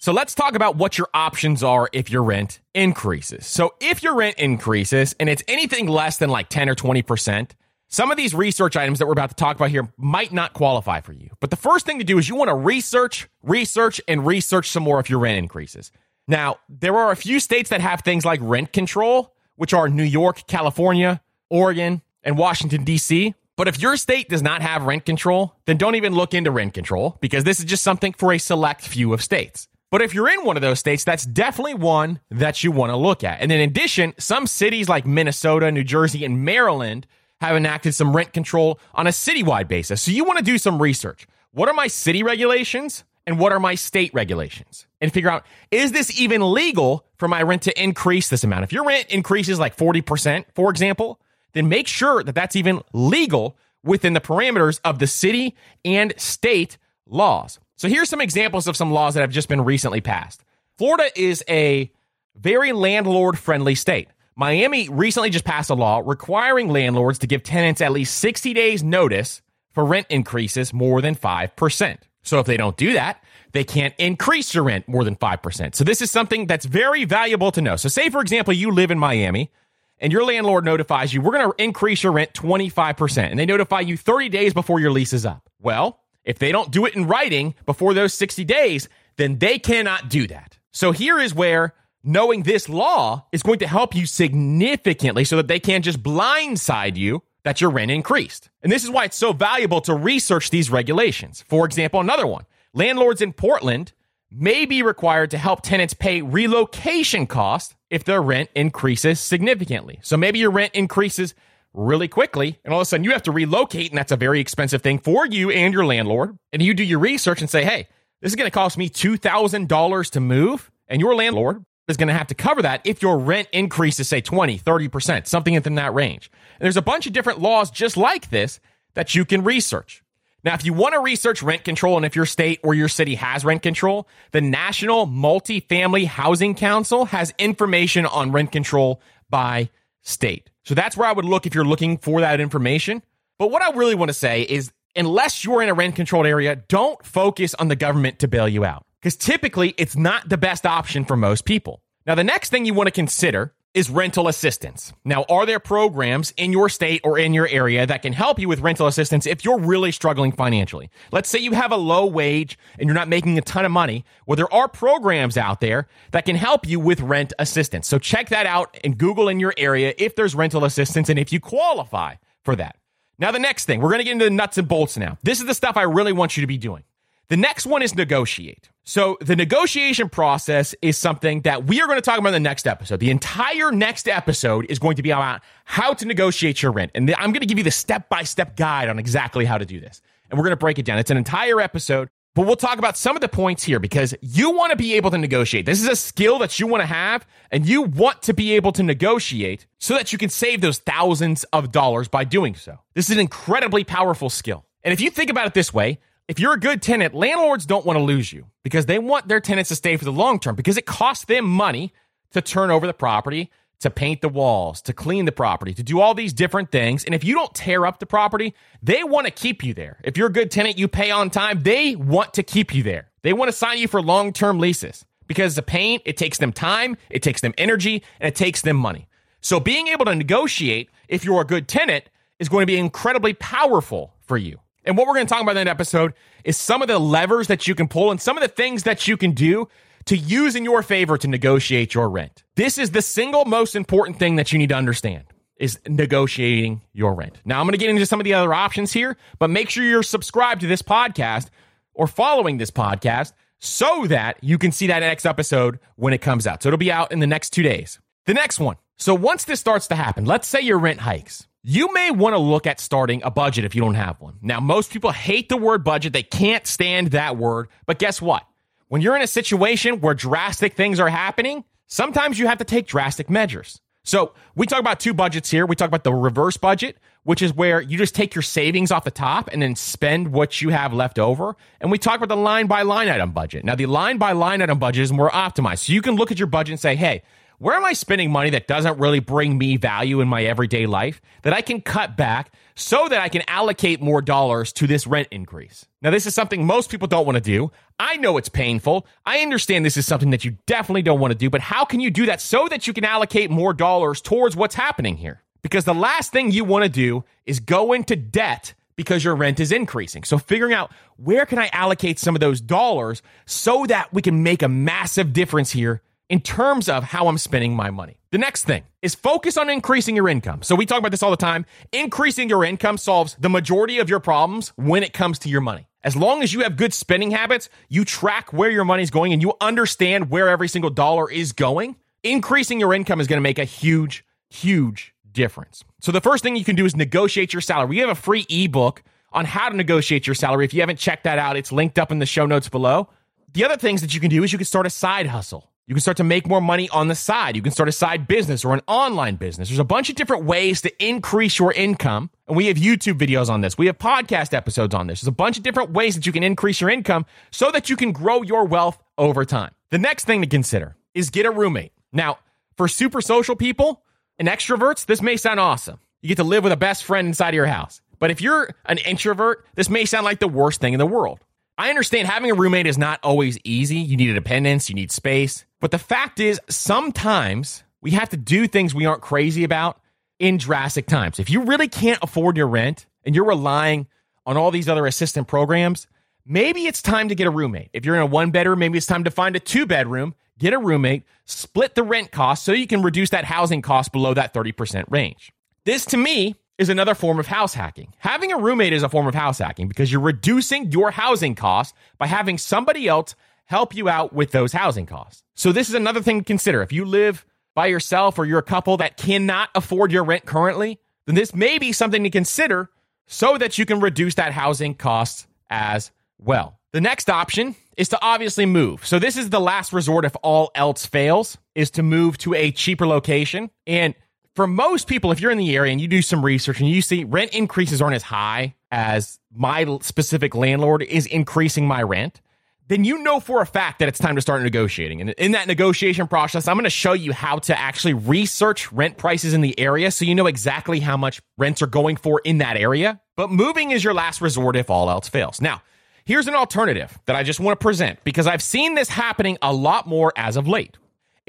So 0.00 0.10
let's 0.12 0.34
talk 0.34 0.56
about 0.56 0.74
what 0.74 0.98
your 0.98 1.06
options 1.14 1.62
are 1.62 1.88
if 1.92 2.10
your 2.10 2.24
rent 2.24 2.58
increases. 2.74 3.46
So 3.46 3.74
if 3.80 4.02
your 4.02 4.16
rent 4.16 4.36
increases 4.36 5.14
and 5.20 5.28
it's 5.28 5.44
anything 5.46 5.86
less 5.86 6.16
than 6.16 6.28
like 6.28 6.48
10 6.48 6.68
or 6.68 6.74
20%, 6.74 7.52
some 7.86 8.10
of 8.10 8.16
these 8.16 8.34
research 8.34 8.76
items 8.76 8.98
that 8.98 9.06
we're 9.06 9.12
about 9.12 9.28
to 9.28 9.36
talk 9.36 9.54
about 9.54 9.70
here 9.70 9.92
might 9.96 10.32
not 10.32 10.54
qualify 10.54 11.02
for 11.02 11.12
you. 11.12 11.28
But 11.38 11.50
the 11.50 11.56
first 11.56 11.86
thing 11.86 11.98
to 12.00 12.04
do 12.04 12.18
is 12.18 12.28
you 12.28 12.34
want 12.34 12.48
to 12.48 12.54
research, 12.54 13.28
research, 13.44 14.00
and 14.08 14.26
research 14.26 14.70
some 14.70 14.82
more 14.82 14.98
if 14.98 15.08
your 15.08 15.20
rent 15.20 15.38
increases. 15.38 15.92
Now, 16.26 16.56
there 16.68 16.96
are 16.96 17.12
a 17.12 17.16
few 17.16 17.38
states 17.38 17.70
that 17.70 17.80
have 17.80 18.00
things 18.00 18.24
like 18.24 18.40
rent 18.42 18.72
control, 18.72 19.31
which 19.56 19.74
are 19.74 19.88
New 19.88 20.02
York, 20.02 20.46
California, 20.46 21.20
Oregon, 21.50 22.02
and 22.22 22.38
Washington, 22.38 22.84
D.C. 22.84 23.34
But 23.56 23.68
if 23.68 23.80
your 23.80 23.96
state 23.96 24.28
does 24.28 24.42
not 24.42 24.62
have 24.62 24.84
rent 24.84 25.04
control, 25.04 25.54
then 25.66 25.76
don't 25.76 25.94
even 25.94 26.14
look 26.14 26.34
into 26.34 26.50
rent 26.50 26.74
control 26.74 27.18
because 27.20 27.44
this 27.44 27.58
is 27.58 27.64
just 27.64 27.82
something 27.82 28.12
for 28.12 28.32
a 28.32 28.38
select 28.38 28.82
few 28.82 29.12
of 29.12 29.22
states. 29.22 29.68
But 29.90 30.00
if 30.00 30.14
you're 30.14 30.28
in 30.30 30.44
one 30.46 30.56
of 30.56 30.62
those 30.62 30.78
states, 30.78 31.04
that's 31.04 31.26
definitely 31.26 31.74
one 31.74 32.20
that 32.30 32.64
you 32.64 32.72
want 32.72 32.90
to 32.90 32.96
look 32.96 33.22
at. 33.22 33.42
And 33.42 33.52
in 33.52 33.60
addition, 33.60 34.14
some 34.18 34.46
cities 34.46 34.88
like 34.88 35.04
Minnesota, 35.04 35.70
New 35.70 35.84
Jersey, 35.84 36.24
and 36.24 36.44
Maryland 36.44 37.06
have 37.42 37.56
enacted 37.56 37.94
some 37.94 38.16
rent 38.16 38.32
control 38.32 38.80
on 38.94 39.06
a 39.06 39.10
citywide 39.10 39.68
basis. 39.68 40.00
So 40.00 40.10
you 40.10 40.24
want 40.24 40.38
to 40.38 40.44
do 40.44 40.56
some 40.56 40.80
research. 40.80 41.26
What 41.52 41.68
are 41.68 41.74
my 41.74 41.88
city 41.88 42.22
regulations 42.22 43.04
and 43.26 43.38
what 43.38 43.52
are 43.52 43.60
my 43.60 43.74
state 43.74 44.14
regulations? 44.14 44.86
And 45.02 45.12
figure 45.12 45.30
out, 45.30 45.44
is 45.72 45.90
this 45.90 46.18
even 46.18 46.52
legal 46.52 47.04
for 47.18 47.26
my 47.26 47.42
rent 47.42 47.62
to 47.62 47.82
increase 47.82 48.28
this 48.28 48.44
amount? 48.44 48.62
If 48.62 48.72
your 48.72 48.86
rent 48.86 49.08
increases 49.08 49.58
like 49.58 49.76
40%, 49.76 50.44
for 50.54 50.70
example, 50.70 51.20
then 51.54 51.68
make 51.68 51.88
sure 51.88 52.22
that 52.22 52.36
that's 52.36 52.54
even 52.54 52.80
legal 52.92 53.56
within 53.82 54.12
the 54.12 54.20
parameters 54.20 54.80
of 54.84 55.00
the 55.00 55.08
city 55.08 55.56
and 55.84 56.14
state 56.16 56.78
laws. 57.04 57.58
So 57.74 57.88
here's 57.88 58.08
some 58.08 58.20
examples 58.20 58.68
of 58.68 58.76
some 58.76 58.92
laws 58.92 59.14
that 59.14 59.22
have 59.22 59.32
just 59.32 59.48
been 59.48 59.62
recently 59.62 60.00
passed. 60.00 60.44
Florida 60.78 61.10
is 61.16 61.42
a 61.48 61.90
very 62.36 62.70
landlord 62.70 63.36
friendly 63.36 63.74
state. 63.74 64.08
Miami 64.36 64.88
recently 64.88 65.30
just 65.30 65.44
passed 65.44 65.68
a 65.68 65.74
law 65.74 66.00
requiring 66.04 66.68
landlords 66.68 67.18
to 67.18 67.26
give 67.26 67.42
tenants 67.42 67.80
at 67.80 67.90
least 67.90 68.18
60 68.18 68.54
days 68.54 68.84
notice 68.84 69.42
for 69.72 69.84
rent 69.84 70.06
increases 70.10 70.72
more 70.72 71.02
than 71.02 71.16
5%. 71.16 71.98
So 72.22 72.38
if 72.38 72.46
they 72.46 72.56
don't 72.56 72.76
do 72.76 72.92
that, 72.92 73.22
they 73.52 73.64
can't 73.64 73.94
increase 73.98 74.54
your 74.54 74.64
rent 74.64 74.88
more 74.88 75.04
than 75.04 75.16
5%. 75.16 75.74
So 75.74 75.84
this 75.84 76.02
is 76.02 76.10
something 76.10 76.46
that's 76.46 76.64
very 76.64 77.04
valuable 77.04 77.52
to 77.52 77.60
know. 77.60 77.76
So 77.76 77.88
say 77.88 78.10
for 78.10 78.20
example 78.20 78.52
you 78.52 78.70
live 78.70 78.90
in 78.90 78.98
Miami 78.98 79.50
and 79.98 80.12
your 80.12 80.24
landlord 80.24 80.64
notifies 80.64 81.14
you, 81.14 81.20
we're 81.20 81.32
going 81.32 81.50
to 81.50 81.62
increase 81.62 82.02
your 82.02 82.12
rent 82.12 82.32
25%, 82.34 83.18
and 83.18 83.38
they 83.38 83.46
notify 83.46 83.80
you 83.80 83.96
30 83.96 84.28
days 84.30 84.52
before 84.52 84.80
your 84.80 84.90
lease 84.90 85.12
is 85.12 85.24
up. 85.24 85.48
Well, 85.60 86.00
if 86.24 86.38
they 86.38 86.50
don't 86.50 86.70
do 86.70 86.86
it 86.86 86.96
in 86.96 87.06
writing 87.06 87.54
before 87.66 87.94
those 87.94 88.12
60 88.14 88.44
days, 88.44 88.88
then 89.16 89.38
they 89.38 89.58
cannot 89.58 90.08
do 90.08 90.26
that. 90.26 90.58
So 90.72 90.92
here 90.92 91.20
is 91.20 91.34
where 91.34 91.74
knowing 92.02 92.42
this 92.42 92.68
law 92.68 93.26
is 93.30 93.42
going 93.42 93.60
to 93.60 93.66
help 93.66 93.94
you 93.94 94.06
significantly 94.06 95.24
so 95.24 95.36
that 95.36 95.48
they 95.48 95.60
can't 95.60 95.84
just 95.84 96.02
blindside 96.02 96.96
you 96.96 97.22
that 97.44 97.60
your 97.60 97.70
rent 97.70 97.90
increased. 97.90 98.50
And 98.62 98.72
this 98.72 98.84
is 98.84 98.90
why 98.90 99.04
it's 99.04 99.16
so 99.16 99.32
valuable 99.32 99.80
to 99.82 99.94
research 99.94 100.50
these 100.50 100.70
regulations. 100.70 101.44
For 101.48 101.64
example, 101.64 102.00
another 102.00 102.26
one 102.26 102.44
landlords 102.74 103.20
in 103.20 103.32
Portland 103.32 103.92
may 104.30 104.64
be 104.64 104.82
required 104.82 105.30
to 105.30 105.38
help 105.38 105.62
tenants 105.62 105.94
pay 105.94 106.22
relocation 106.22 107.26
costs 107.26 107.74
if 107.90 108.04
their 108.04 108.22
rent 108.22 108.48
increases 108.54 109.20
significantly. 109.20 109.98
So 110.02 110.16
maybe 110.16 110.38
your 110.38 110.50
rent 110.50 110.74
increases 110.74 111.34
really 111.74 112.08
quickly, 112.08 112.58
and 112.64 112.72
all 112.72 112.80
of 112.80 112.82
a 112.82 112.86
sudden 112.86 113.04
you 113.04 113.12
have 113.12 113.22
to 113.24 113.32
relocate, 113.32 113.90
and 113.90 113.98
that's 113.98 114.12
a 114.12 114.16
very 114.16 114.40
expensive 114.40 114.82
thing 114.82 114.98
for 114.98 115.26
you 115.26 115.50
and 115.50 115.72
your 115.74 115.84
landlord. 115.84 116.36
And 116.52 116.62
you 116.62 116.74
do 116.74 116.84
your 116.84 116.98
research 116.98 117.40
and 117.40 117.50
say, 117.50 117.64
hey, 117.64 117.88
this 118.20 118.32
is 118.32 118.36
going 118.36 118.46
to 118.46 118.54
cost 118.54 118.78
me 118.78 118.88
$2,000 118.88 120.10
to 120.10 120.20
move, 120.20 120.70
and 120.88 121.00
your 121.00 121.14
landlord 121.14 121.64
is 121.88 121.96
going 121.96 122.08
to 122.08 122.14
have 122.14 122.28
to 122.28 122.34
cover 122.34 122.62
that 122.62 122.80
if 122.84 123.02
your 123.02 123.18
rent 123.18 123.48
increases, 123.52 124.08
say 124.08 124.20
20, 124.20 124.58
30%, 124.58 125.26
something 125.26 125.54
within 125.54 125.74
that 125.74 125.94
range. 125.94 126.30
And 126.58 126.64
there's 126.64 126.76
a 126.76 126.82
bunch 126.82 127.06
of 127.06 127.12
different 127.12 127.40
laws 127.40 127.70
just 127.70 127.96
like 127.96 128.30
this 128.30 128.60
that 128.94 129.14
you 129.14 129.24
can 129.24 129.42
research. 129.42 130.01
Now, 130.44 130.54
if 130.54 130.64
you 130.64 130.72
want 130.72 130.94
to 130.94 131.00
research 131.00 131.42
rent 131.42 131.62
control 131.64 131.96
and 131.96 132.04
if 132.04 132.16
your 132.16 132.26
state 132.26 132.60
or 132.64 132.74
your 132.74 132.88
city 132.88 133.14
has 133.14 133.44
rent 133.44 133.62
control, 133.62 134.08
the 134.32 134.40
National 134.40 135.06
Multifamily 135.06 136.06
Housing 136.06 136.54
Council 136.56 137.04
has 137.04 137.32
information 137.38 138.06
on 138.06 138.32
rent 138.32 138.50
control 138.50 139.00
by 139.30 139.70
state. 140.02 140.50
So 140.64 140.74
that's 140.74 140.96
where 140.96 141.08
I 141.08 141.12
would 141.12 141.24
look 141.24 141.46
if 141.46 141.54
you're 141.54 141.64
looking 141.64 141.98
for 141.98 142.20
that 142.20 142.40
information. 142.40 143.02
But 143.38 143.50
what 143.50 143.62
I 143.62 143.70
really 143.70 143.94
want 143.94 144.08
to 144.08 144.14
say 144.14 144.42
is 144.42 144.72
unless 144.96 145.44
you're 145.44 145.62
in 145.62 145.68
a 145.68 145.74
rent 145.74 145.94
controlled 145.94 146.26
area, 146.26 146.56
don't 146.56 147.04
focus 147.04 147.54
on 147.54 147.68
the 147.68 147.76
government 147.76 148.18
to 148.20 148.28
bail 148.28 148.48
you 148.48 148.64
out 148.64 148.84
because 149.00 149.16
typically 149.16 149.74
it's 149.78 149.96
not 149.96 150.28
the 150.28 150.38
best 150.38 150.66
option 150.66 151.04
for 151.04 151.16
most 151.16 151.44
people. 151.44 151.82
Now, 152.04 152.16
the 152.16 152.24
next 152.24 152.50
thing 152.50 152.64
you 152.64 152.74
want 152.74 152.88
to 152.88 152.92
consider 152.92 153.54
is 153.74 153.88
rental 153.88 154.28
assistance. 154.28 154.92
Now, 155.04 155.24
are 155.28 155.46
there 155.46 155.58
programs 155.58 156.32
in 156.36 156.52
your 156.52 156.68
state 156.68 157.00
or 157.04 157.18
in 157.18 157.32
your 157.32 157.48
area 157.48 157.86
that 157.86 158.02
can 158.02 158.12
help 158.12 158.38
you 158.38 158.48
with 158.48 158.60
rental 158.60 158.86
assistance 158.86 159.26
if 159.26 159.44
you're 159.44 159.58
really 159.58 159.92
struggling 159.92 160.32
financially? 160.32 160.90
Let's 161.10 161.28
say 161.28 161.38
you 161.38 161.52
have 161.52 161.72
a 161.72 161.76
low 161.76 162.06
wage 162.06 162.58
and 162.78 162.86
you're 162.86 162.94
not 162.94 163.08
making 163.08 163.38
a 163.38 163.42
ton 163.42 163.64
of 163.64 163.70
money. 163.70 164.04
Well, 164.26 164.36
there 164.36 164.52
are 164.52 164.68
programs 164.68 165.36
out 165.36 165.60
there 165.60 165.88
that 166.10 166.24
can 166.24 166.36
help 166.36 166.66
you 166.66 166.78
with 166.78 167.00
rent 167.00 167.32
assistance. 167.38 167.88
So 167.88 167.98
check 167.98 168.28
that 168.28 168.46
out 168.46 168.76
and 168.84 168.98
Google 168.98 169.28
in 169.28 169.40
your 169.40 169.54
area 169.56 169.94
if 169.96 170.16
there's 170.16 170.34
rental 170.34 170.64
assistance 170.64 171.08
and 171.08 171.18
if 171.18 171.32
you 171.32 171.40
qualify 171.40 172.16
for 172.44 172.54
that. 172.56 172.76
Now, 173.18 173.30
the 173.30 173.38
next 173.38 173.64
thing, 173.66 173.80
we're 173.80 173.90
going 173.90 174.00
to 174.00 174.04
get 174.04 174.12
into 174.12 174.24
the 174.24 174.30
nuts 174.30 174.58
and 174.58 174.66
bolts 174.66 174.96
now. 174.96 175.16
This 175.22 175.40
is 175.40 175.46
the 175.46 175.54
stuff 175.54 175.76
I 175.76 175.82
really 175.82 176.12
want 176.12 176.36
you 176.36 176.40
to 176.40 176.46
be 176.46 176.58
doing. 176.58 176.82
The 177.28 177.36
next 177.36 177.66
one 177.66 177.82
is 177.82 177.94
negotiate. 177.94 178.68
So 178.84 179.16
the 179.20 179.36
negotiation 179.36 180.08
process 180.08 180.74
is 180.82 180.98
something 180.98 181.42
that 181.42 181.64
we 181.64 181.80
are 181.80 181.86
going 181.86 181.98
to 181.98 182.02
talk 182.02 182.18
about 182.18 182.30
in 182.30 182.34
the 182.34 182.40
next 182.40 182.66
episode. 182.66 182.98
The 183.00 183.10
entire 183.10 183.70
next 183.70 184.08
episode 184.08 184.66
is 184.68 184.78
going 184.78 184.96
to 184.96 185.02
be 185.02 185.10
about 185.10 185.40
how 185.64 185.94
to 185.94 186.04
negotiate 186.04 186.62
your 186.62 186.72
rent. 186.72 186.90
And 186.94 187.08
I'm 187.14 187.30
going 187.30 187.40
to 187.40 187.46
give 187.46 187.58
you 187.58 187.64
the 187.64 187.70
step 187.70 188.08
by 188.08 188.24
step 188.24 188.56
guide 188.56 188.88
on 188.88 188.98
exactly 188.98 189.44
how 189.44 189.56
to 189.56 189.64
do 189.64 189.80
this. 189.80 190.02
And 190.28 190.38
we're 190.38 190.44
going 190.44 190.52
to 190.52 190.56
break 190.56 190.78
it 190.78 190.84
down. 190.84 190.98
It's 190.98 191.10
an 191.12 191.16
entire 191.16 191.60
episode, 191.60 192.08
but 192.34 192.44
we'll 192.44 192.56
talk 192.56 192.78
about 192.78 192.96
some 192.96 193.16
of 193.16 193.20
the 193.20 193.28
points 193.28 193.62
here 193.62 193.78
because 193.78 194.14
you 194.20 194.50
want 194.50 194.70
to 194.70 194.76
be 194.76 194.94
able 194.94 195.10
to 195.12 195.18
negotiate. 195.18 195.64
This 195.64 195.80
is 195.80 195.88
a 195.88 195.96
skill 195.96 196.38
that 196.40 196.58
you 196.58 196.66
want 196.66 196.80
to 196.80 196.86
have 196.86 197.24
and 197.52 197.64
you 197.64 197.82
want 197.82 198.22
to 198.22 198.34
be 198.34 198.54
able 198.54 198.72
to 198.72 198.82
negotiate 198.82 199.66
so 199.78 199.94
that 199.94 200.12
you 200.12 200.18
can 200.18 200.28
save 200.28 200.60
those 200.60 200.78
thousands 200.78 201.44
of 201.44 201.70
dollars 201.70 202.08
by 202.08 202.24
doing 202.24 202.56
so. 202.56 202.78
This 202.94 203.10
is 203.10 203.16
an 203.16 203.20
incredibly 203.20 203.84
powerful 203.84 204.28
skill. 204.28 204.64
And 204.82 204.92
if 204.92 205.00
you 205.00 205.08
think 205.10 205.30
about 205.30 205.46
it 205.46 205.54
this 205.54 205.72
way, 205.72 206.00
if 206.28 206.38
you're 206.38 206.54
a 206.54 206.60
good 206.60 206.82
tenant, 206.82 207.14
landlords 207.14 207.66
don't 207.66 207.84
want 207.84 207.98
to 207.98 208.02
lose 208.02 208.32
you 208.32 208.46
because 208.62 208.86
they 208.86 208.98
want 208.98 209.28
their 209.28 209.40
tenants 209.40 209.68
to 209.68 209.76
stay 209.76 209.96
for 209.96 210.04
the 210.04 210.12
long 210.12 210.38
term 210.38 210.54
because 210.54 210.76
it 210.76 210.86
costs 210.86 211.24
them 211.24 211.44
money 211.44 211.92
to 212.30 212.40
turn 212.40 212.70
over 212.70 212.86
the 212.86 212.94
property, 212.94 213.50
to 213.80 213.90
paint 213.90 214.20
the 214.20 214.28
walls, 214.28 214.80
to 214.82 214.92
clean 214.92 215.24
the 215.24 215.32
property, 215.32 215.74
to 215.74 215.82
do 215.82 216.00
all 216.00 216.14
these 216.14 216.32
different 216.32 216.70
things. 216.70 217.04
And 217.04 217.14
if 217.14 217.24
you 217.24 217.34
don't 217.34 217.52
tear 217.54 217.84
up 217.84 217.98
the 217.98 218.06
property, 218.06 218.54
they 218.82 219.02
want 219.04 219.26
to 219.26 219.32
keep 219.32 219.64
you 219.64 219.74
there. 219.74 219.98
If 220.04 220.16
you're 220.16 220.28
a 220.28 220.32
good 220.32 220.50
tenant, 220.50 220.78
you 220.78 220.88
pay 220.88 221.10
on 221.10 221.30
time, 221.30 221.60
they 221.62 221.96
want 221.96 222.34
to 222.34 222.42
keep 222.42 222.74
you 222.74 222.82
there. 222.82 223.10
They 223.22 223.32
want 223.32 223.50
to 223.50 223.56
sign 223.56 223.78
you 223.78 223.88
for 223.88 224.00
long 224.00 224.32
term 224.32 224.58
leases 224.58 225.04
because 225.26 225.54
the 225.54 225.62
paint, 225.62 226.02
it 226.04 226.16
takes 226.16 226.38
them 226.38 226.52
time, 226.52 226.96
it 227.10 227.22
takes 227.22 227.40
them 227.40 227.54
energy, 227.58 228.02
and 228.20 228.28
it 228.28 228.36
takes 228.36 228.62
them 228.62 228.76
money. 228.76 229.08
So 229.40 229.58
being 229.58 229.88
able 229.88 230.04
to 230.04 230.14
negotiate 230.14 230.88
if 231.08 231.24
you're 231.24 231.40
a 231.40 231.46
good 231.46 231.66
tenant 231.66 232.04
is 232.38 232.48
going 232.48 232.62
to 232.62 232.66
be 232.66 232.78
incredibly 232.78 233.34
powerful 233.34 234.14
for 234.20 234.36
you. 234.36 234.60
And 234.84 234.96
what 234.96 235.06
we're 235.06 235.14
going 235.14 235.26
to 235.26 235.32
talk 235.32 235.42
about 235.42 235.56
in 235.56 235.64
that 235.64 235.70
episode 235.70 236.14
is 236.44 236.56
some 236.56 236.82
of 236.82 236.88
the 236.88 236.98
levers 236.98 237.46
that 237.46 237.66
you 237.66 237.74
can 237.74 237.88
pull 237.88 238.10
and 238.10 238.20
some 238.20 238.36
of 238.36 238.42
the 238.42 238.48
things 238.48 238.82
that 238.82 239.06
you 239.06 239.16
can 239.16 239.32
do 239.32 239.68
to 240.06 240.16
use 240.16 240.56
in 240.56 240.64
your 240.64 240.82
favor 240.82 241.16
to 241.16 241.28
negotiate 241.28 241.94
your 241.94 242.10
rent. 242.10 242.42
This 242.56 242.78
is 242.78 242.90
the 242.90 243.02
single 243.02 243.44
most 243.44 243.76
important 243.76 244.18
thing 244.18 244.36
that 244.36 244.52
you 244.52 244.58
need 244.58 244.70
to 244.70 244.74
understand 244.74 245.24
is 245.56 245.78
negotiating 245.86 246.82
your 246.92 247.14
rent. 247.14 247.40
Now, 247.44 247.60
I'm 247.60 247.66
going 247.66 247.72
to 247.72 247.78
get 247.78 247.90
into 247.90 248.04
some 248.04 248.18
of 248.18 248.24
the 248.24 248.34
other 248.34 248.52
options 248.52 248.92
here, 248.92 249.16
but 249.38 249.48
make 249.48 249.70
sure 249.70 249.84
you're 249.84 250.02
subscribed 250.02 250.62
to 250.62 250.66
this 250.66 250.82
podcast 250.82 251.50
or 251.94 252.08
following 252.08 252.58
this 252.58 252.70
podcast 252.70 253.32
so 253.60 254.06
that 254.08 254.38
you 254.42 254.58
can 254.58 254.72
see 254.72 254.88
that 254.88 255.00
next 255.00 255.24
episode 255.24 255.78
when 255.94 256.12
it 256.12 256.20
comes 256.20 256.48
out. 256.48 256.62
So 256.62 256.68
it'll 256.68 256.78
be 256.78 256.90
out 256.90 257.12
in 257.12 257.20
the 257.20 257.28
next 257.28 257.50
two 257.50 257.62
days. 257.62 258.00
The 258.26 258.34
next 258.34 258.58
one. 258.58 258.76
So 258.96 259.14
once 259.14 259.44
this 259.44 259.60
starts 259.60 259.86
to 259.88 259.94
happen, 259.94 260.24
let's 260.24 260.48
say 260.48 260.60
your 260.60 260.78
rent 260.78 261.00
hikes. 261.00 261.46
You 261.64 261.92
may 261.94 262.10
want 262.10 262.34
to 262.34 262.38
look 262.38 262.66
at 262.66 262.80
starting 262.80 263.22
a 263.22 263.30
budget 263.30 263.64
if 263.64 263.76
you 263.76 263.82
don't 263.82 263.94
have 263.94 264.20
one. 264.20 264.36
Now, 264.42 264.58
most 264.58 264.90
people 264.92 265.12
hate 265.12 265.48
the 265.48 265.56
word 265.56 265.84
budget. 265.84 266.12
They 266.12 266.24
can't 266.24 266.66
stand 266.66 267.12
that 267.12 267.36
word. 267.36 267.68
But 267.86 268.00
guess 268.00 268.20
what? 268.20 268.44
When 268.88 269.00
you're 269.00 269.14
in 269.14 269.22
a 269.22 269.28
situation 269.28 270.00
where 270.00 270.12
drastic 270.12 270.74
things 270.74 270.98
are 270.98 271.08
happening, 271.08 271.62
sometimes 271.86 272.36
you 272.36 272.48
have 272.48 272.58
to 272.58 272.64
take 272.64 272.88
drastic 272.88 273.30
measures. 273.30 273.80
So 274.02 274.34
we 274.56 274.66
talk 274.66 274.80
about 274.80 274.98
two 274.98 275.14
budgets 275.14 275.52
here. 275.52 275.64
We 275.64 275.76
talk 275.76 275.86
about 275.86 276.02
the 276.02 276.12
reverse 276.12 276.56
budget, 276.56 276.98
which 277.22 277.40
is 277.40 277.54
where 277.54 277.80
you 277.80 277.96
just 277.96 278.16
take 278.16 278.34
your 278.34 278.42
savings 278.42 278.90
off 278.90 279.04
the 279.04 279.12
top 279.12 279.48
and 279.52 279.62
then 279.62 279.76
spend 279.76 280.32
what 280.32 280.60
you 280.60 280.70
have 280.70 280.92
left 280.92 281.20
over. 281.20 281.54
And 281.80 281.92
we 281.92 281.98
talk 281.98 282.16
about 282.16 282.28
the 282.28 282.36
line 282.36 282.66
by 282.66 282.82
line 282.82 283.08
item 283.08 283.30
budget. 283.30 283.64
Now, 283.64 283.76
the 283.76 283.86
line 283.86 284.18
by 284.18 284.32
line 284.32 284.62
item 284.62 284.80
budget 284.80 285.04
is 285.04 285.12
more 285.12 285.30
optimized. 285.30 285.86
So 285.86 285.92
you 285.92 286.02
can 286.02 286.16
look 286.16 286.32
at 286.32 286.40
your 286.40 286.48
budget 286.48 286.72
and 286.72 286.80
say, 286.80 286.96
hey, 286.96 287.22
where 287.62 287.76
am 287.76 287.84
I 287.84 287.92
spending 287.92 288.32
money 288.32 288.50
that 288.50 288.66
doesn't 288.66 288.98
really 288.98 289.20
bring 289.20 289.56
me 289.56 289.76
value 289.76 290.20
in 290.20 290.26
my 290.26 290.42
everyday 290.42 290.84
life 290.84 291.22
that 291.42 291.52
I 291.52 291.60
can 291.60 291.80
cut 291.80 292.16
back 292.16 292.52
so 292.74 293.06
that 293.06 293.20
I 293.20 293.28
can 293.28 293.44
allocate 293.46 294.00
more 294.00 294.20
dollars 294.20 294.72
to 294.72 294.88
this 294.88 295.06
rent 295.06 295.28
increase? 295.30 295.86
Now, 296.02 296.10
this 296.10 296.26
is 296.26 296.34
something 296.34 296.66
most 296.66 296.90
people 296.90 297.06
don't 297.06 297.24
want 297.24 297.36
to 297.36 297.40
do. 297.40 297.70
I 298.00 298.16
know 298.16 298.36
it's 298.36 298.48
painful. 298.48 299.06
I 299.24 299.42
understand 299.42 299.86
this 299.86 299.96
is 299.96 300.08
something 300.08 300.30
that 300.30 300.44
you 300.44 300.56
definitely 300.66 301.02
don't 301.02 301.20
want 301.20 301.30
to 301.30 301.38
do, 301.38 301.50
but 301.50 301.60
how 301.60 301.84
can 301.84 302.00
you 302.00 302.10
do 302.10 302.26
that 302.26 302.40
so 302.40 302.66
that 302.66 302.88
you 302.88 302.92
can 302.92 303.04
allocate 303.04 303.48
more 303.48 303.72
dollars 303.72 304.20
towards 304.20 304.56
what's 304.56 304.74
happening 304.74 305.16
here? 305.16 305.40
Because 305.62 305.84
the 305.84 305.94
last 305.94 306.32
thing 306.32 306.50
you 306.50 306.64
want 306.64 306.82
to 306.82 306.90
do 306.90 307.22
is 307.46 307.60
go 307.60 307.92
into 307.92 308.16
debt 308.16 308.74
because 308.96 309.22
your 309.22 309.36
rent 309.36 309.60
is 309.60 309.70
increasing. 309.70 310.24
So 310.24 310.36
figuring 310.36 310.74
out 310.74 310.90
where 311.16 311.46
can 311.46 311.60
I 311.60 311.70
allocate 311.72 312.18
some 312.18 312.34
of 312.34 312.40
those 312.40 312.60
dollars 312.60 313.22
so 313.46 313.86
that 313.86 314.12
we 314.12 314.20
can 314.20 314.42
make 314.42 314.64
a 314.64 314.68
massive 314.68 315.32
difference 315.32 315.70
here 315.70 316.02
in 316.32 316.40
terms 316.40 316.88
of 316.88 317.04
how 317.04 317.28
I'm 317.28 317.36
spending 317.36 317.76
my 317.76 317.90
money. 317.90 318.16
The 318.30 318.38
next 318.38 318.64
thing 318.64 318.84
is 319.02 319.14
focus 319.14 319.58
on 319.58 319.68
increasing 319.68 320.16
your 320.16 320.30
income. 320.30 320.62
So 320.62 320.74
we 320.74 320.86
talk 320.86 320.98
about 320.98 321.10
this 321.10 321.22
all 321.22 321.30
the 321.30 321.36
time. 321.36 321.66
Increasing 321.92 322.48
your 322.48 322.64
income 322.64 322.96
solves 322.96 323.36
the 323.38 323.50
majority 323.50 323.98
of 323.98 324.08
your 324.08 324.18
problems 324.18 324.72
when 324.76 325.02
it 325.02 325.12
comes 325.12 325.38
to 325.40 325.50
your 325.50 325.60
money. 325.60 325.88
As 326.02 326.16
long 326.16 326.42
as 326.42 326.54
you 326.54 326.60
have 326.60 326.78
good 326.78 326.94
spending 326.94 327.32
habits, 327.32 327.68
you 327.90 328.06
track 328.06 328.50
where 328.50 328.70
your 328.70 328.86
money's 328.86 329.10
going 329.10 329.34
and 329.34 329.42
you 329.42 329.52
understand 329.60 330.30
where 330.30 330.48
every 330.48 330.68
single 330.68 330.88
dollar 330.88 331.30
is 331.30 331.52
going, 331.52 331.96
increasing 332.22 332.80
your 332.80 332.94
income 332.94 333.20
is 333.20 333.26
going 333.26 333.36
to 333.36 333.42
make 333.42 333.58
a 333.58 333.64
huge, 333.66 334.24
huge 334.48 335.14
difference. 335.32 335.84
So 336.00 336.12
the 336.12 336.22
first 336.22 336.42
thing 336.42 336.56
you 336.56 336.64
can 336.64 336.76
do 336.76 336.86
is 336.86 336.96
negotiate 336.96 337.52
your 337.52 337.60
salary. 337.60 337.90
We 337.90 337.98
have 337.98 338.08
a 338.08 338.14
free 338.14 338.46
ebook 338.48 339.02
on 339.32 339.44
how 339.44 339.68
to 339.68 339.76
negotiate 339.76 340.26
your 340.26 340.34
salary. 340.34 340.64
If 340.64 340.72
you 340.72 340.80
haven't 340.80 340.98
checked 340.98 341.24
that 341.24 341.38
out, 341.38 341.58
it's 341.58 341.72
linked 341.72 341.98
up 341.98 342.10
in 342.10 342.20
the 342.20 342.26
show 342.26 342.46
notes 342.46 342.70
below. 342.70 343.10
The 343.52 343.66
other 343.66 343.76
things 343.76 344.00
that 344.00 344.14
you 344.14 344.20
can 344.20 344.30
do 344.30 344.42
is 344.42 344.50
you 344.50 344.56
can 344.56 344.64
start 344.64 344.86
a 344.86 344.90
side 344.90 345.26
hustle. 345.26 345.71
You 345.88 345.94
can 345.94 346.00
start 346.00 346.16
to 346.18 346.24
make 346.24 346.46
more 346.46 346.60
money 346.60 346.88
on 346.90 347.08
the 347.08 347.14
side. 347.14 347.56
You 347.56 347.62
can 347.62 347.72
start 347.72 347.88
a 347.88 347.92
side 347.92 348.28
business 348.28 348.64
or 348.64 348.72
an 348.72 348.82
online 348.86 349.34
business. 349.34 349.68
There's 349.68 349.80
a 349.80 349.84
bunch 349.84 350.08
of 350.10 350.14
different 350.14 350.44
ways 350.44 350.80
to 350.82 351.04
increase 351.04 351.58
your 351.58 351.72
income. 351.72 352.30
And 352.46 352.56
we 352.56 352.66
have 352.66 352.76
YouTube 352.76 353.18
videos 353.18 353.48
on 353.48 353.62
this. 353.62 353.76
We 353.76 353.86
have 353.86 353.98
podcast 353.98 354.54
episodes 354.54 354.94
on 354.94 355.08
this. 355.08 355.20
There's 355.20 355.28
a 355.28 355.32
bunch 355.32 355.56
of 355.56 355.64
different 355.64 355.90
ways 355.90 356.14
that 356.14 356.24
you 356.24 356.32
can 356.32 356.44
increase 356.44 356.80
your 356.80 356.88
income 356.88 357.26
so 357.50 357.72
that 357.72 357.90
you 357.90 357.96
can 357.96 358.12
grow 358.12 358.42
your 358.42 358.64
wealth 358.64 359.02
over 359.18 359.44
time. 359.44 359.72
The 359.90 359.98
next 359.98 360.24
thing 360.24 360.40
to 360.42 360.46
consider 360.46 360.96
is 361.14 361.30
get 361.30 361.46
a 361.46 361.50
roommate. 361.50 361.92
Now, 362.12 362.38
for 362.76 362.86
super 362.86 363.20
social 363.20 363.56
people 363.56 364.04
and 364.38 364.46
extroverts, 364.46 365.04
this 365.04 365.20
may 365.20 365.36
sound 365.36 365.58
awesome. 365.58 365.98
You 366.20 366.28
get 366.28 366.36
to 366.36 366.44
live 366.44 366.62
with 366.62 366.72
a 366.72 366.76
best 366.76 367.02
friend 367.02 367.26
inside 367.26 367.50
of 367.50 367.54
your 367.54 367.66
house. 367.66 368.00
But 368.20 368.30
if 368.30 368.40
you're 368.40 368.72
an 368.86 368.98
introvert, 368.98 369.66
this 369.74 369.90
may 369.90 370.04
sound 370.04 370.24
like 370.24 370.38
the 370.38 370.46
worst 370.46 370.80
thing 370.80 370.92
in 370.92 371.00
the 371.00 371.06
world. 371.06 371.40
I 371.78 371.88
understand 371.88 372.28
having 372.28 372.50
a 372.50 372.54
roommate 372.54 372.86
is 372.86 372.98
not 372.98 373.20
always 373.22 373.58
easy. 373.64 373.96
You 373.96 374.16
need 374.16 374.28
independence, 374.28 374.88
you 374.88 374.94
need 374.94 375.10
space. 375.10 375.64
But 375.80 375.90
the 375.90 375.98
fact 375.98 376.38
is, 376.38 376.60
sometimes 376.68 377.82
we 378.00 378.12
have 378.12 378.28
to 378.30 378.36
do 378.36 378.66
things 378.66 378.94
we 378.94 379.06
aren't 379.06 379.22
crazy 379.22 379.64
about 379.64 380.00
in 380.38 380.58
drastic 380.58 381.06
times. 381.06 381.38
If 381.38 381.50
you 381.50 381.64
really 381.64 381.88
can't 381.88 382.18
afford 382.22 382.56
your 382.56 382.68
rent 382.68 383.06
and 383.24 383.34
you're 383.34 383.46
relying 383.46 384.06
on 384.44 384.56
all 384.56 384.70
these 384.70 384.88
other 384.88 385.06
assistant 385.06 385.48
programs, 385.48 386.06
maybe 386.44 386.86
it's 386.86 387.00
time 387.00 387.28
to 387.28 387.34
get 387.34 387.46
a 387.46 387.50
roommate. 387.50 387.90
If 387.92 388.04
you're 388.04 388.16
in 388.16 388.22
a 388.22 388.26
one 388.26 388.50
bedroom, 388.50 388.78
maybe 388.78 388.98
it's 388.98 389.06
time 389.06 389.24
to 389.24 389.30
find 389.30 389.56
a 389.56 389.60
two 389.60 389.86
bedroom, 389.86 390.34
get 390.58 390.72
a 390.72 390.78
roommate, 390.78 391.22
split 391.46 391.94
the 391.94 392.02
rent 392.02 392.32
cost 392.32 392.64
so 392.64 392.72
you 392.72 392.86
can 392.86 393.02
reduce 393.02 393.30
that 393.30 393.44
housing 393.44 393.82
cost 393.82 394.12
below 394.12 394.34
that 394.34 394.52
30% 394.52 395.04
range. 395.10 395.52
This 395.84 396.04
to 396.06 396.16
me 396.16 396.56
is 396.82 396.88
another 396.88 397.14
form 397.14 397.38
of 397.38 397.46
house 397.46 397.72
hacking. 397.72 398.12
Having 398.18 398.52
a 398.52 398.58
roommate 398.58 398.92
is 398.92 399.02
a 399.02 399.08
form 399.08 399.26
of 399.26 399.34
house 399.34 399.58
hacking 399.58 399.88
because 399.88 400.10
you're 400.10 400.20
reducing 400.20 400.90
your 400.90 401.12
housing 401.12 401.54
costs 401.54 401.94
by 402.18 402.26
having 402.26 402.58
somebody 402.58 403.08
else 403.08 403.34
help 403.66 403.94
you 403.94 404.08
out 404.08 404.32
with 404.32 404.50
those 404.50 404.72
housing 404.72 405.06
costs. 405.06 405.42
So 405.54 405.72
this 405.72 405.88
is 405.88 405.94
another 405.94 406.20
thing 406.20 406.40
to 406.40 406.44
consider. 406.44 406.82
If 406.82 406.92
you 406.92 407.04
live 407.04 407.46
by 407.74 407.86
yourself 407.86 408.38
or 408.38 408.44
you're 408.44 408.58
a 408.58 408.64
couple 408.64 408.96
that 408.98 409.16
cannot 409.16 409.70
afford 409.74 410.12
your 410.12 410.24
rent 410.24 410.44
currently, 410.44 410.98
then 411.26 411.36
this 411.36 411.54
may 411.54 411.78
be 411.78 411.92
something 411.92 412.24
to 412.24 412.30
consider 412.30 412.90
so 413.26 413.56
that 413.56 413.78
you 413.78 413.86
can 413.86 414.00
reduce 414.00 414.34
that 414.34 414.52
housing 414.52 414.94
costs 414.94 415.46
as 415.70 416.10
well. 416.38 416.78
The 416.92 417.00
next 417.00 417.30
option 417.30 417.76
is 417.96 418.08
to 418.08 418.18
obviously 418.20 418.66
move. 418.66 419.06
So 419.06 419.18
this 419.18 419.36
is 419.36 419.50
the 419.50 419.60
last 419.60 419.92
resort 419.92 420.24
if 420.24 420.34
all 420.42 420.70
else 420.74 421.06
fails 421.06 421.56
is 421.74 421.90
to 421.92 422.02
move 422.02 422.38
to 422.38 422.54
a 422.54 422.72
cheaper 422.72 423.06
location. 423.06 423.70
And 423.86 424.14
for 424.54 424.66
most 424.66 425.06
people, 425.06 425.32
if 425.32 425.40
you're 425.40 425.50
in 425.50 425.58
the 425.58 425.74
area 425.74 425.92
and 425.92 426.00
you 426.00 426.08
do 426.08 426.22
some 426.22 426.44
research 426.44 426.80
and 426.80 426.88
you 426.88 427.02
see 427.02 427.24
rent 427.24 427.52
increases 427.52 428.02
aren't 428.02 428.16
as 428.16 428.22
high 428.22 428.74
as 428.90 429.38
my 429.54 429.98
specific 430.02 430.54
landlord 430.54 431.02
is 431.02 431.26
increasing 431.26 431.86
my 431.86 432.02
rent, 432.02 432.40
then 432.88 433.04
you 433.04 433.22
know 433.22 433.40
for 433.40 433.62
a 433.62 433.66
fact 433.66 434.00
that 434.00 434.08
it's 434.08 434.18
time 434.18 434.34
to 434.34 434.42
start 434.42 434.62
negotiating. 434.62 435.20
And 435.22 435.30
in 435.30 435.52
that 435.52 435.66
negotiation 435.66 436.26
process, 436.28 436.68
I'm 436.68 436.76
going 436.76 436.84
to 436.84 436.90
show 436.90 437.14
you 437.14 437.32
how 437.32 437.58
to 437.60 437.78
actually 437.78 438.12
research 438.12 438.92
rent 438.92 439.16
prices 439.16 439.54
in 439.54 439.62
the 439.62 439.78
area 439.78 440.10
so 440.10 440.26
you 440.26 440.34
know 440.34 440.46
exactly 440.46 441.00
how 441.00 441.16
much 441.16 441.40
rents 441.56 441.80
are 441.80 441.86
going 441.86 442.16
for 442.16 442.42
in 442.44 442.58
that 442.58 442.76
area. 442.76 443.20
But 443.36 443.50
moving 443.50 443.92
is 443.92 444.04
your 444.04 444.12
last 444.12 444.42
resort 444.42 444.76
if 444.76 444.90
all 444.90 445.08
else 445.08 445.28
fails. 445.28 445.60
Now, 445.60 445.80
here's 446.26 446.48
an 446.48 446.54
alternative 446.54 447.18
that 447.24 447.36
I 447.36 447.42
just 447.42 447.60
want 447.60 447.78
to 447.78 447.82
present 447.82 448.22
because 448.24 448.46
I've 448.46 448.62
seen 448.62 448.94
this 448.94 449.08
happening 449.08 449.56
a 449.62 449.72
lot 449.72 450.06
more 450.06 450.32
as 450.36 450.56
of 450.58 450.68
late. 450.68 450.98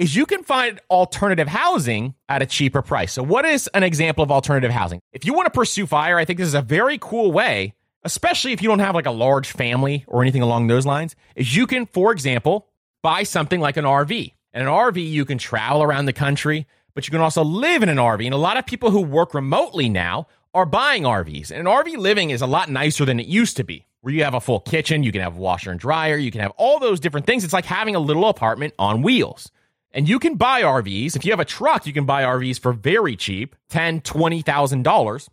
Is 0.04 0.18
you 0.18 0.26
can 0.26 0.44
find 0.44 0.82
alternative 0.90 1.48
housing 1.48 2.14
at 2.28 2.42
a 2.42 2.46
cheaper 2.46 2.82
price. 2.82 3.14
So, 3.14 3.24
what 3.24 3.46
is 3.46 3.70
an 3.70 3.84
example 3.84 4.22
of 4.22 4.32
alternative 4.32 4.70
housing? 4.70 5.00
If 5.14 5.26
you 5.26 5.34
want 5.34 5.46
to 5.46 5.58
pursue 5.58 5.88
fire, 5.88 6.18
I 6.18 6.26
think 6.26 6.40
this 6.40 6.48
is 6.50 6.54
a 6.54 6.62
very 6.62 6.98
cool 7.00 7.32
way, 7.32 7.74
especially 8.04 8.52
if 8.52 8.62
you 8.62 8.68
don't 8.68 8.80
have 8.80 8.96
like 8.96 9.06
a 9.06 9.12
large 9.12 9.50
family 9.50 10.04
or 10.08 10.22
anything 10.22 10.42
along 10.42 10.68
those 10.68 10.86
lines, 10.86 11.16
is 11.38 11.56
you 11.56 11.66
can, 11.66 11.86
for 11.86 12.12
example, 12.12 12.68
buy 13.02 13.24
something 13.24 13.62
like 13.62 13.78
an 13.78 13.86
RV. 13.86 14.34
And 14.52 14.68
an 14.68 14.74
RV, 14.74 15.10
you 15.10 15.24
can 15.24 15.38
travel 15.38 15.82
around 15.82 16.06
the 16.06 16.14
country, 16.14 16.68
but 16.94 17.08
you 17.08 17.12
can 17.12 17.22
also 17.22 17.44
live 17.44 17.82
in 17.82 17.88
an 17.88 17.98
RV. 17.98 18.26
And 18.26 18.34
a 18.34 18.38
lot 18.38 18.58
of 18.58 18.66
people 18.66 18.92
who 18.92 19.02
work 19.02 19.34
remotely 19.34 19.88
now 19.88 20.28
are 20.54 20.66
buying 20.66 21.04
RVs. 21.04 21.50
And 21.50 21.62
an 21.62 21.66
RV 21.66 21.96
living 21.96 22.30
is 22.30 22.42
a 22.42 22.48
lot 22.48 22.70
nicer 22.70 23.06
than 23.06 23.22
it 23.22 23.28
used 23.28 23.56
to 23.56 23.64
be, 23.64 23.86
where 24.02 24.14
you 24.14 24.26
have 24.26 24.34
a 24.34 24.42
full 24.42 24.60
kitchen, 24.60 25.02
you 25.02 25.14
can 25.14 25.22
have 25.22 25.38
washer 25.38 25.72
and 25.72 25.80
dryer, 25.80 26.18
you 26.18 26.30
can 26.30 26.42
have 26.42 26.52
all 26.58 26.78
those 26.78 27.00
different 27.00 27.26
things. 27.26 27.46
It's 27.46 27.54
like 27.54 27.66
having 27.66 27.96
a 27.96 28.00
little 28.00 28.28
apartment 28.28 28.74
on 28.78 29.02
wheels. 29.02 29.50
And 29.94 30.10
you 30.10 30.18
can 30.18 30.36
buy 30.36 30.64
RVs. 30.64 31.16
If 31.16 31.24
you 31.24 31.32
have 31.32 31.40
a 31.40 31.46
truck, 31.46 31.86
you 31.86 31.94
can 31.94 32.06
buy 32.06 32.24
RVs 32.24 32.60
for 32.60 32.74
very 32.74 33.16
cheap, 33.16 33.56
ten, 33.70 34.02
twenty 34.02 34.42
thousand 34.42 34.84
dollars. 34.84 35.30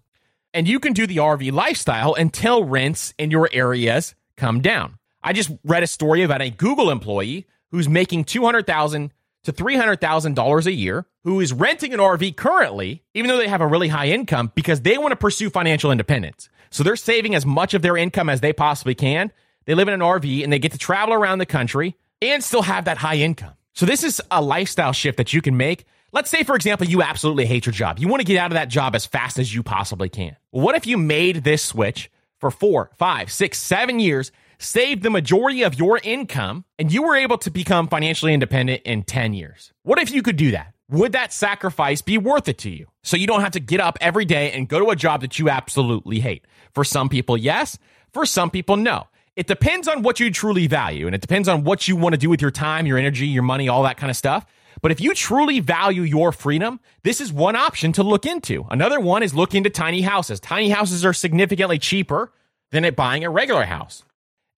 And 0.53 0.69
you 0.69 0.81
can 0.81 0.93
do 0.93 1.07
the 1.07 1.19
RV 1.19 1.53
lifestyle 1.53 2.15
until 2.15 2.65
rents 2.65 3.15
in 3.19 3.31
your 3.31 3.49
areas 3.53 4.15
come 4.37 4.61
down. 4.61 4.99
I 5.23 5.33
just 5.33 5.51
read 5.65 5.83
a 5.83 5.87
story 5.87 6.23
about 6.23 6.43
a 6.43 6.51
Google 6.51 6.91
employee 6.91 7.47
who's 7.71 7.89
making 7.89 8.25
two 8.25 8.45
hundred 8.45 8.67
thousand 8.67 9.13
to 9.45 9.53
three 9.53 9.77
hundred 9.77 10.01
thousand 10.01 10.35
dollars 10.35 10.67
a 10.67 10.73
year, 10.73 11.07
who 11.25 11.41
is 11.41 11.53
renting 11.53 11.95
an 11.95 12.01
RV 12.01 12.37
currently, 12.37 13.03
even 13.15 13.31
though 13.31 13.39
they 13.39 13.49
have 13.49 13.63
a 13.63 13.67
really 13.67 13.89
high 13.89 14.09
income, 14.09 14.53
because 14.55 14.83
they 14.83 14.99
want 14.99 15.13
to 15.13 15.17
pursue 15.17 15.49
financial 15.49 15.91
independence. 15.91 16.51
So 16.71 16.83
they're 16.85 16.97
saving 16.97 17.35
as 17.35 17.47
much 17.47 17.73
of 17.73 17.83
their 17.83 17.97
income 17.97 18.29
as 18.29 18.41
they 18.41 18.53
possibly 18.53 18.95
can. 18.95 19.33
They 19.65 19.75
live 19.75 19.89
in 19.89 19.95
an 19.95 20.01
RV 20.01 20.45
and 20.45 20.53
they 20.53 20.59
get 20.59 20.73
to 20.73 20.79
travel 20.79 21.15
around 21.15 21.39
the 21.39 21.47
country 21.47 21.97
and 22.21 22.45
still 22.45 22.63
have 22.63 22.85
that 22.85 22.99
high 22.99 23.17
income. 23.17 23.55
So 23.81 23.87
this 23.87 24.05
is 24.05 24.21
a 24.31 24.43
lifestyle 24.43 24.93
shift 24.93 25.17
that 25.17 25.33
you 25.33 25.41
can 25.41 25.57
make. 25.57 25.87
Let's 26.13 26.29
say, 26.29 26.43
for 26.43 26.55
example, 26.55 26.87
you 26.87 27.01
absolutely 27.01 27.47
hate 27.47 27.65
your 27.65 27.73
job. 27.73 27.99
You 27.99 28.09
want 28.09 28.21
to 28.21 28.27
get 28.27 28.37
out 28.37 28.51
of 28.51 28.55
that 28.55 28.69
job 28.69 28.95
as 28.95 29.07
fast 29.07 29.39
as 29.39 29.55
you 29.55 29.63
possibly 29.63 30.11
can. 30.11 30.37
What 30.51 30.75
if 30.75 30.87
you 30.87 30.99
made 30.99 31.45
this 31.45 31.65
switch 31.65 32.11
for 32.41 32.51
four, 32.51 32.91
five, 32.99 33.33
six, 33.33 33.57
seven 33.57 33.99
years, 33.99 34.33
saved 34.59 35.03
the 35.03 35.09
majority 35.09 35.63
of 35.63 35.79
your 35.79 35.99
income, 36.03 36.67
and 36.79 36.93
you 36.93 37.03
were 37.03 37.17
able 37.17 37.39
to 37.39 37.51
become 37.51 37.89
financially 37.89 38.35
independent 38.35 38.83
in 38.85 39.03
10 39.03 39.33
years? 39.33 39.73
What 39.83 39.99
if 39.99 40.11
you 40.11 40.21
could 40.21 40.37
do 40.37 40.51
that? 40.51 40.75
Would 40.91 41.13
that 41.13 41.33
sacrifice 41.33 42.03
be 42.03 42.19
worth 42.19 42.49
it 42.49 42.59
to 42.59 42.69
you? 42.69 42.87
So 43.03 43.17
you 43.17 43.27
don't 43.27 43.41
have 43.41 43.53
to 43.53 43.61
get 43.61 43.81
up 43.81 43.97
every 44.03 44.27
day 44.27 44.53
and 44.53 44.69
go 44.69 44.79
to 44.81 44.91
a 44.91 44.95
job 44.97 45.23
that 45.23 45.39
you 45.39 45.49
absolutely 45.49 46.21
hate. 46.21 46.47
For 46.75 46.85
some 46.85 47.09
people, 47.09 47.39
yes. 47.39 47.79
For 48.13 48.27
some 48.27 48.51
people, 48.51 48.77
no. 48.77 49.07
It 49.41 49.47
depends 49.47 49.89
on 49.89 50.03
what 50.03 50.21
you 50.21 50.31
truly 50.31 50.67
value 50.67 51.07
and 51.07 51.15
it 51.15 51.23
depends 51.23 51.49
on 51.49 51.65
what 51.65 51.89
you 51.89 51.97
want 51.97 52.13
to 52.13 52.19
do 52.19 52.29
with 52.29 52.43
your 52.43 52.51
time, 52.51 52.85
your 52.85 52.99
energy, 52.99 53.27
your 53.27 53.43
money, 53.43 53.71
all 53.71 53.85
that 53.85 53.97
kind 53.97 54.11
of 54.11 54.17
stuff. 54.19 54.45
But 54.83 54.93
if 54.93 55.01
you 55.01 55.15
truly 55.15 55.61
value 55.61 56.03
your 56.03 56.31
freedom, 56.31 56.79
this 57.05 57.23
is 57.23 57.33
one 57.33 57.57
option 57.57 57.95
to 57.95 58.03
look 58.03 58.27
into. 58.27 58.67
Another 58.71 59.01
one 59.01 59.23
is 59.23 59.33
look 59.33 59.55
into 59.55 59.71
tiny 59.71 60.03
houses. 60.03 60.41
Tiny 60.41 60.69
houses 60.69 61.07
are 61.07 61.15
significantly 61.15 61.79
cheaper 61.79 62.35
than 62.71 62.85
at 62.85 62.97
buying 62.97 63.25
a 63.25 63.31
regular 63.31 63.65
house. 63.65 64.05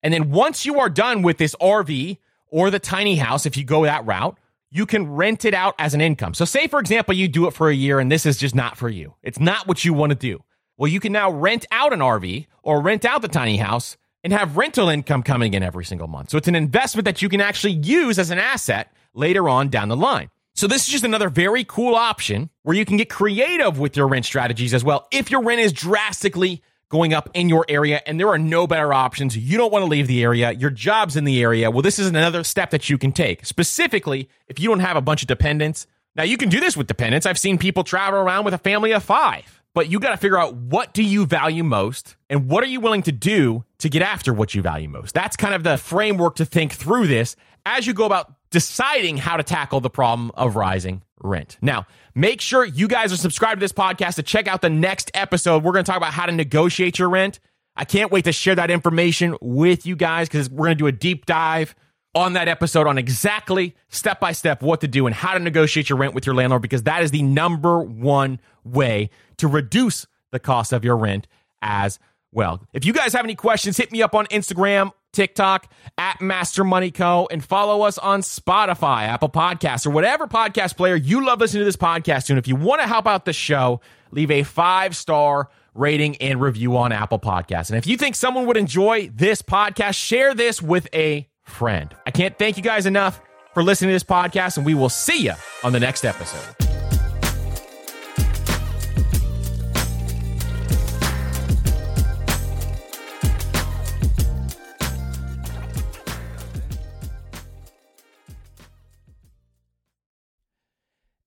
And 0.01 0.13
then 0.13 0.31
once 0.31 0.65
you 0.65 0.81
are 0.81 0.89
done 0.89 1.21
with 1.21 1.37
this 1.37 1.55
RV 1.61 2.17
or 2.47 2.69
the 2.69 2.77
tiny 2.77 3.15
house, 3.15 3.45
if 3.45 3.55
you 3.55 3.63
go 3.63 3.83
that 3.83 4.05
route, 4.05 4.37
you 4.69 4.85
can 4.85 5.09
rent 5.09 5.45
it 5.45 5.53
out 5.53 5.75
as 5.79 5.93
an 5.93 6.01
income. 6.01 6.33
So 6.33 6.43
say, 6.43 6.67
for 6.67 6.81
example, 6.81 7.15
you 7.15 7.29
do 7.29 7.47
it 7.47 7.53
for 7.53 7.69
a 7.69 7.73
year 7.73 8.01
and 8.01 8.11
this 8.11 8.25
is 8.25 8.35
just 8.37 8.53
not 8.53 8.75
for 8.75 8.89
you. 8.89 9.13
It's 9.23 9.39
not 9.39 9.65
what 9.65 9.85
you 9.85 9.93
want 9.93 10.09
to 10.09 10.17
do. 10.17 10.43
Well, 10.75 10.91
you 10.91 10.99
can 10.99 11.13
now 11.13 11.31
rent 11.31 11.65
out 11.71 11.93
an 11.93 11.99
RV 11.99 12.47
or 12.63 12.81
rent 12.81 13.05
out 13.05 13.21
the 13.21 13.29
tiny 13.29 13.55
house 13.55 13.95
and 14.23 14.33
have 14.33 14.57
rental 14.57 14.89
income 14.89 15.23
coming 15.23 15.53
in 15.53 15.63
every 15.63 15.85
single 15.85 16.07
month. 16.07 16.29
So 16.29 16.37
it's 16.37 16.47
an 16.47 16.55
investment 16.55 17.05
that 17.05 17.21
you 17.21 17.29
can 17.29 17.41
actually 17.41 17.73
use 17.73 18.17
as 18.17 18.29
an 18.29 18.39
asset 18.39 18.91
later 19.13 19.49
on 19.49 19.69
down 19.69 19.89
the 19.89 19.97
line. 19.97 20.29
So 20.55 20.67
this 20.67 20.85
is 20.85 20.89
just 20.89 21.03
another 21.03 21.29
very 21.29 21.63
cool 21.63 21.95
option 21.95 22.49
where 22.61 22.75
you 22.75 22.85
can 22.85 22.97
get 22.97 23.09
creative 23.09 23.79
with 23.79 23.97
your 23.97 24.07
rent 24.07 24.25
strategies 24.25 24.73
as 24.73 24.83
well. 24.83 25.07
If 25.11 25.31
your 25.31 25.43
rent 25.43 25.61
is 25.61 25.73
drastically 25.73 26.61
going 26.89 27.11
up 27.11 27.27
in 27.33 27.49
your 27.49 27.65
area 27.67 28.01
and 28.05 28.19
there 28.19 28.29
are 28.29 28.37
no 28.37 28.67
better 28.67 28.93
options, 28.93 29.35
you 29.35 29.57
don't 29.57 29.71
want 29.71 29.83
to 29.83 29.89
leave 29.89 30.07
the 30.07 30.21
area, 30.21 30.51
your 30.51 30.69
job's 30.69 31.15
in 31.15 31.23
the 31.23 31.41
area. 31.41 31.71
Well, 31.71 31.81
this 31.81 31.97
is 31.97 32.07
another 32.07 32.43
step 32.43 32.69
that 32.69 32.87
you 32.87 32.99
can 32.99 33.11
take. 33.11 33.45
Specifically, 33.45 34.29
if 34.47 34.59
you 34.59 34.69
don't 34.69 34.79
have 34.79 34.95
a 34.95 35.01
bunch 35.01 35.23
of 35.23 35.27
dependents. 35.27 35.87
Now 36.15 36.23
you 36.23 36.37
can 36.37 36.49
do 36.49 36.59
this 36.59 36.77
with 36.77 36.85
dependents. 36.85 37.25
I've 37.25 37.39
seen 37.39 37.57
people 37.57 37.83
travel 37.83 38.19
around 38.19 38.45
with 38.45 38.53
a 38.53 38.59
family 38.59 38.91
of 38.91 39.01
5 39.01 39.62
but 39.73 39.89
you 39.89 39.99
got 39.99 40.11
to 40.11 40.17
figure 40.17 40.37
out 40.37 40.55
what 40.55 40.93
do 40.93 41.03
you 41.03 41.25
value 41.25 41.63
most 41.63 42.15
and 42.29 42.49
what 42.49 42.63
are 42.63 42.67
you 42.67 42.79
willing 42.79 43.03
to 43.03 43.11
do 43.11 43.63
to 43.79 43.89
get 43.89 44.01
after 44.01 44.33
what 44.33 44.53
you 44.53 44.61
value 44.61 44.87
most. 44.87 45.13
That's 45.13 45.35
kind 45.35 45.53
of 45.53 45.63
the 45.63 45.77
framework 45.77 46.35
to 46.37 46.45
think 46.45 46.73
through 46.73 47.07
this 47.07 47.35
as 47.65 47.87
you 47.87 47.93
go 47.93 48.05
about 48.05 48.33
deciding 48.51 49.17
how 49.17 49.37
to 49.37 49.43
tackle 49.43 49.81
the 49.81 49.89
problem 49.89 50.31
of 50.35 50.55
rising 50.55 51.01
rent. 51.21 51.57
Now, 51.61 51.87
make 52.13 52.41
sure 52.41 52.63
you 52.63 52.87
guys 52.87 53.11
are 53.11 53.17
subscribed 53.17 53.59
to 53.59 53.63
this 53.63 53.71
podcast 53.71 54.15
to 54.15 54.23
check 54.23 54.47
out 54.47 54.61
the 54.61 54.69
next 54.69 55.09
episode. 55.13 55.63
We're 55.63 55.71
going 55.71 55.85
to 55.85 55.89
talk 55.89 55.97
about 55.97 56.13
how 56.13 56.25
to 56.25 56.31
negotiate 56.31 56.99
your 56.99 57.09
rent. 57.09 57.39
I 57.75 57.85
can't 57.85 58.11
wait 58.11 58.25
to 58.25 58.31
share 58.31 58.55
that 58.55 58.69
information 58.69 59.35
with 59.41 59.85
you 59.85 59.95
guys 59.95 60.27
because 60.27 60.49
we're 60.49 60.67
going 60.67 60.77
to 60.77 60.83
do 60.83 60.87
a 60.87 60.91
deep 60.91 61.25
dive 61.25 61.73
on 62.15 62.33
that 62.33 62.47
episode 62.47 62.85
on 62.85 62.97
exactly 62.97 63.75
step 63.89 64.19
by 64.19 64.31
step 64.31 64.61
what 64.61 64.81
to 64.81 64.87
do 64.87 65.07
and 65.07 65.15
how 65.15 65.33
to 65.33 65.39
negotiate 65.39 65.89
your 65.89 65.97
rent 65.97 66.13
with 66.13 66.25
your 66.25 66.35
landlord 66.35 66.61
because 66.61 66.83
that 66.83 67.01
is 67.01 67.09
the 67.11 67.23
number 67.23 67.81
one 67.81 68.39
way 68.63 69.09
to 69.43 69.47
reduce 69.49 70.07
the 70.31 70.39
cost 70.39 70.71
of 70.71 70.85
your 70.85 70.95
rent 70.95 71.27
as 71.61 71.99
well. 72.31 72.65
If 72.71 72.85
you 72.85 72.93
guys 72.93 73.11
have 73.11 73.25
any 73.25 73.35
questions, 73.35 73.75
hit 73.75 73.91
me 73.91 74.01
up 74.01 74.15
on 74.15 74.25
Instagram, 74.27 74.91
TikTok 75.11 75.69
at 75.97 76.21
Master 76.21 76.63
Money 76.63 76.91
Co. 76.91 77.27
and 77.29 77.43
follow 77.43 77.81
us 77.81 77.97
on 77.97 78.21
Spotify, 78.21 79.03
Apple 79.03 79.27
Podcasts, 79.27 79.85
or 79.85 79.89
whatever 79.89 80.27
podcast 80.27 80.77
player 80.77 80.95
you 80.95 81.25
love 81.25 81.41
listening 81.41 81.59
to 81.59 81.65
this 81.65 81.75
podcast 81.75 82.27
to. 82.27 82.33
And 82.33 82.39
if 82.39 82.47
you 82.47 82.55
want 82.55 82.81
to 82.81 82.87
help 82.87 83.05
out 83.05 83.25
the 83.25 83.33
show, 83.33 83.81
leave 84.11 84.31
a 84.31 84.43
five 84.43 84.95
star 84.95 85.49
rating 85.75 86.15
and 86.17 86.39
review 86.39 86.77
on 86.77 86.93
Apple 86.93 87.19
Podcasts. 87.19 87.69
And 87.69 87.77
if 87.77 87.85
you 87.85 87.97
think 87.97 88.15
someone 88.15 88.45
would 88.45 88.57
enjoy 88.57 89.09
this 89.13 89.41
podcast, 89.41 89.95
share 89.95 90.33
this 90.33 90.61
with 90.61 90.87
a 90.93 91.27
friend. 91.41 91.93
I 92.07 92.11
can't 92.11 92.39
thank 92.39 92.55
you 92.55 92.63
guys 92.63 92.85
enough 92.85 93.19
for 93.53 93.61
listening 93.61 93.89
to 93.89 93.95
this 93.95 94.03
podcast, 94.05 94.55
and 94.55 94.65
we 94.65 94.73
will 94.73 94.89
see 94.89 95.25
you 95.25 95.33
on 95.65 95.73
the 95.73 95.81
next 95.81 96.05
episode. 96.05 96.72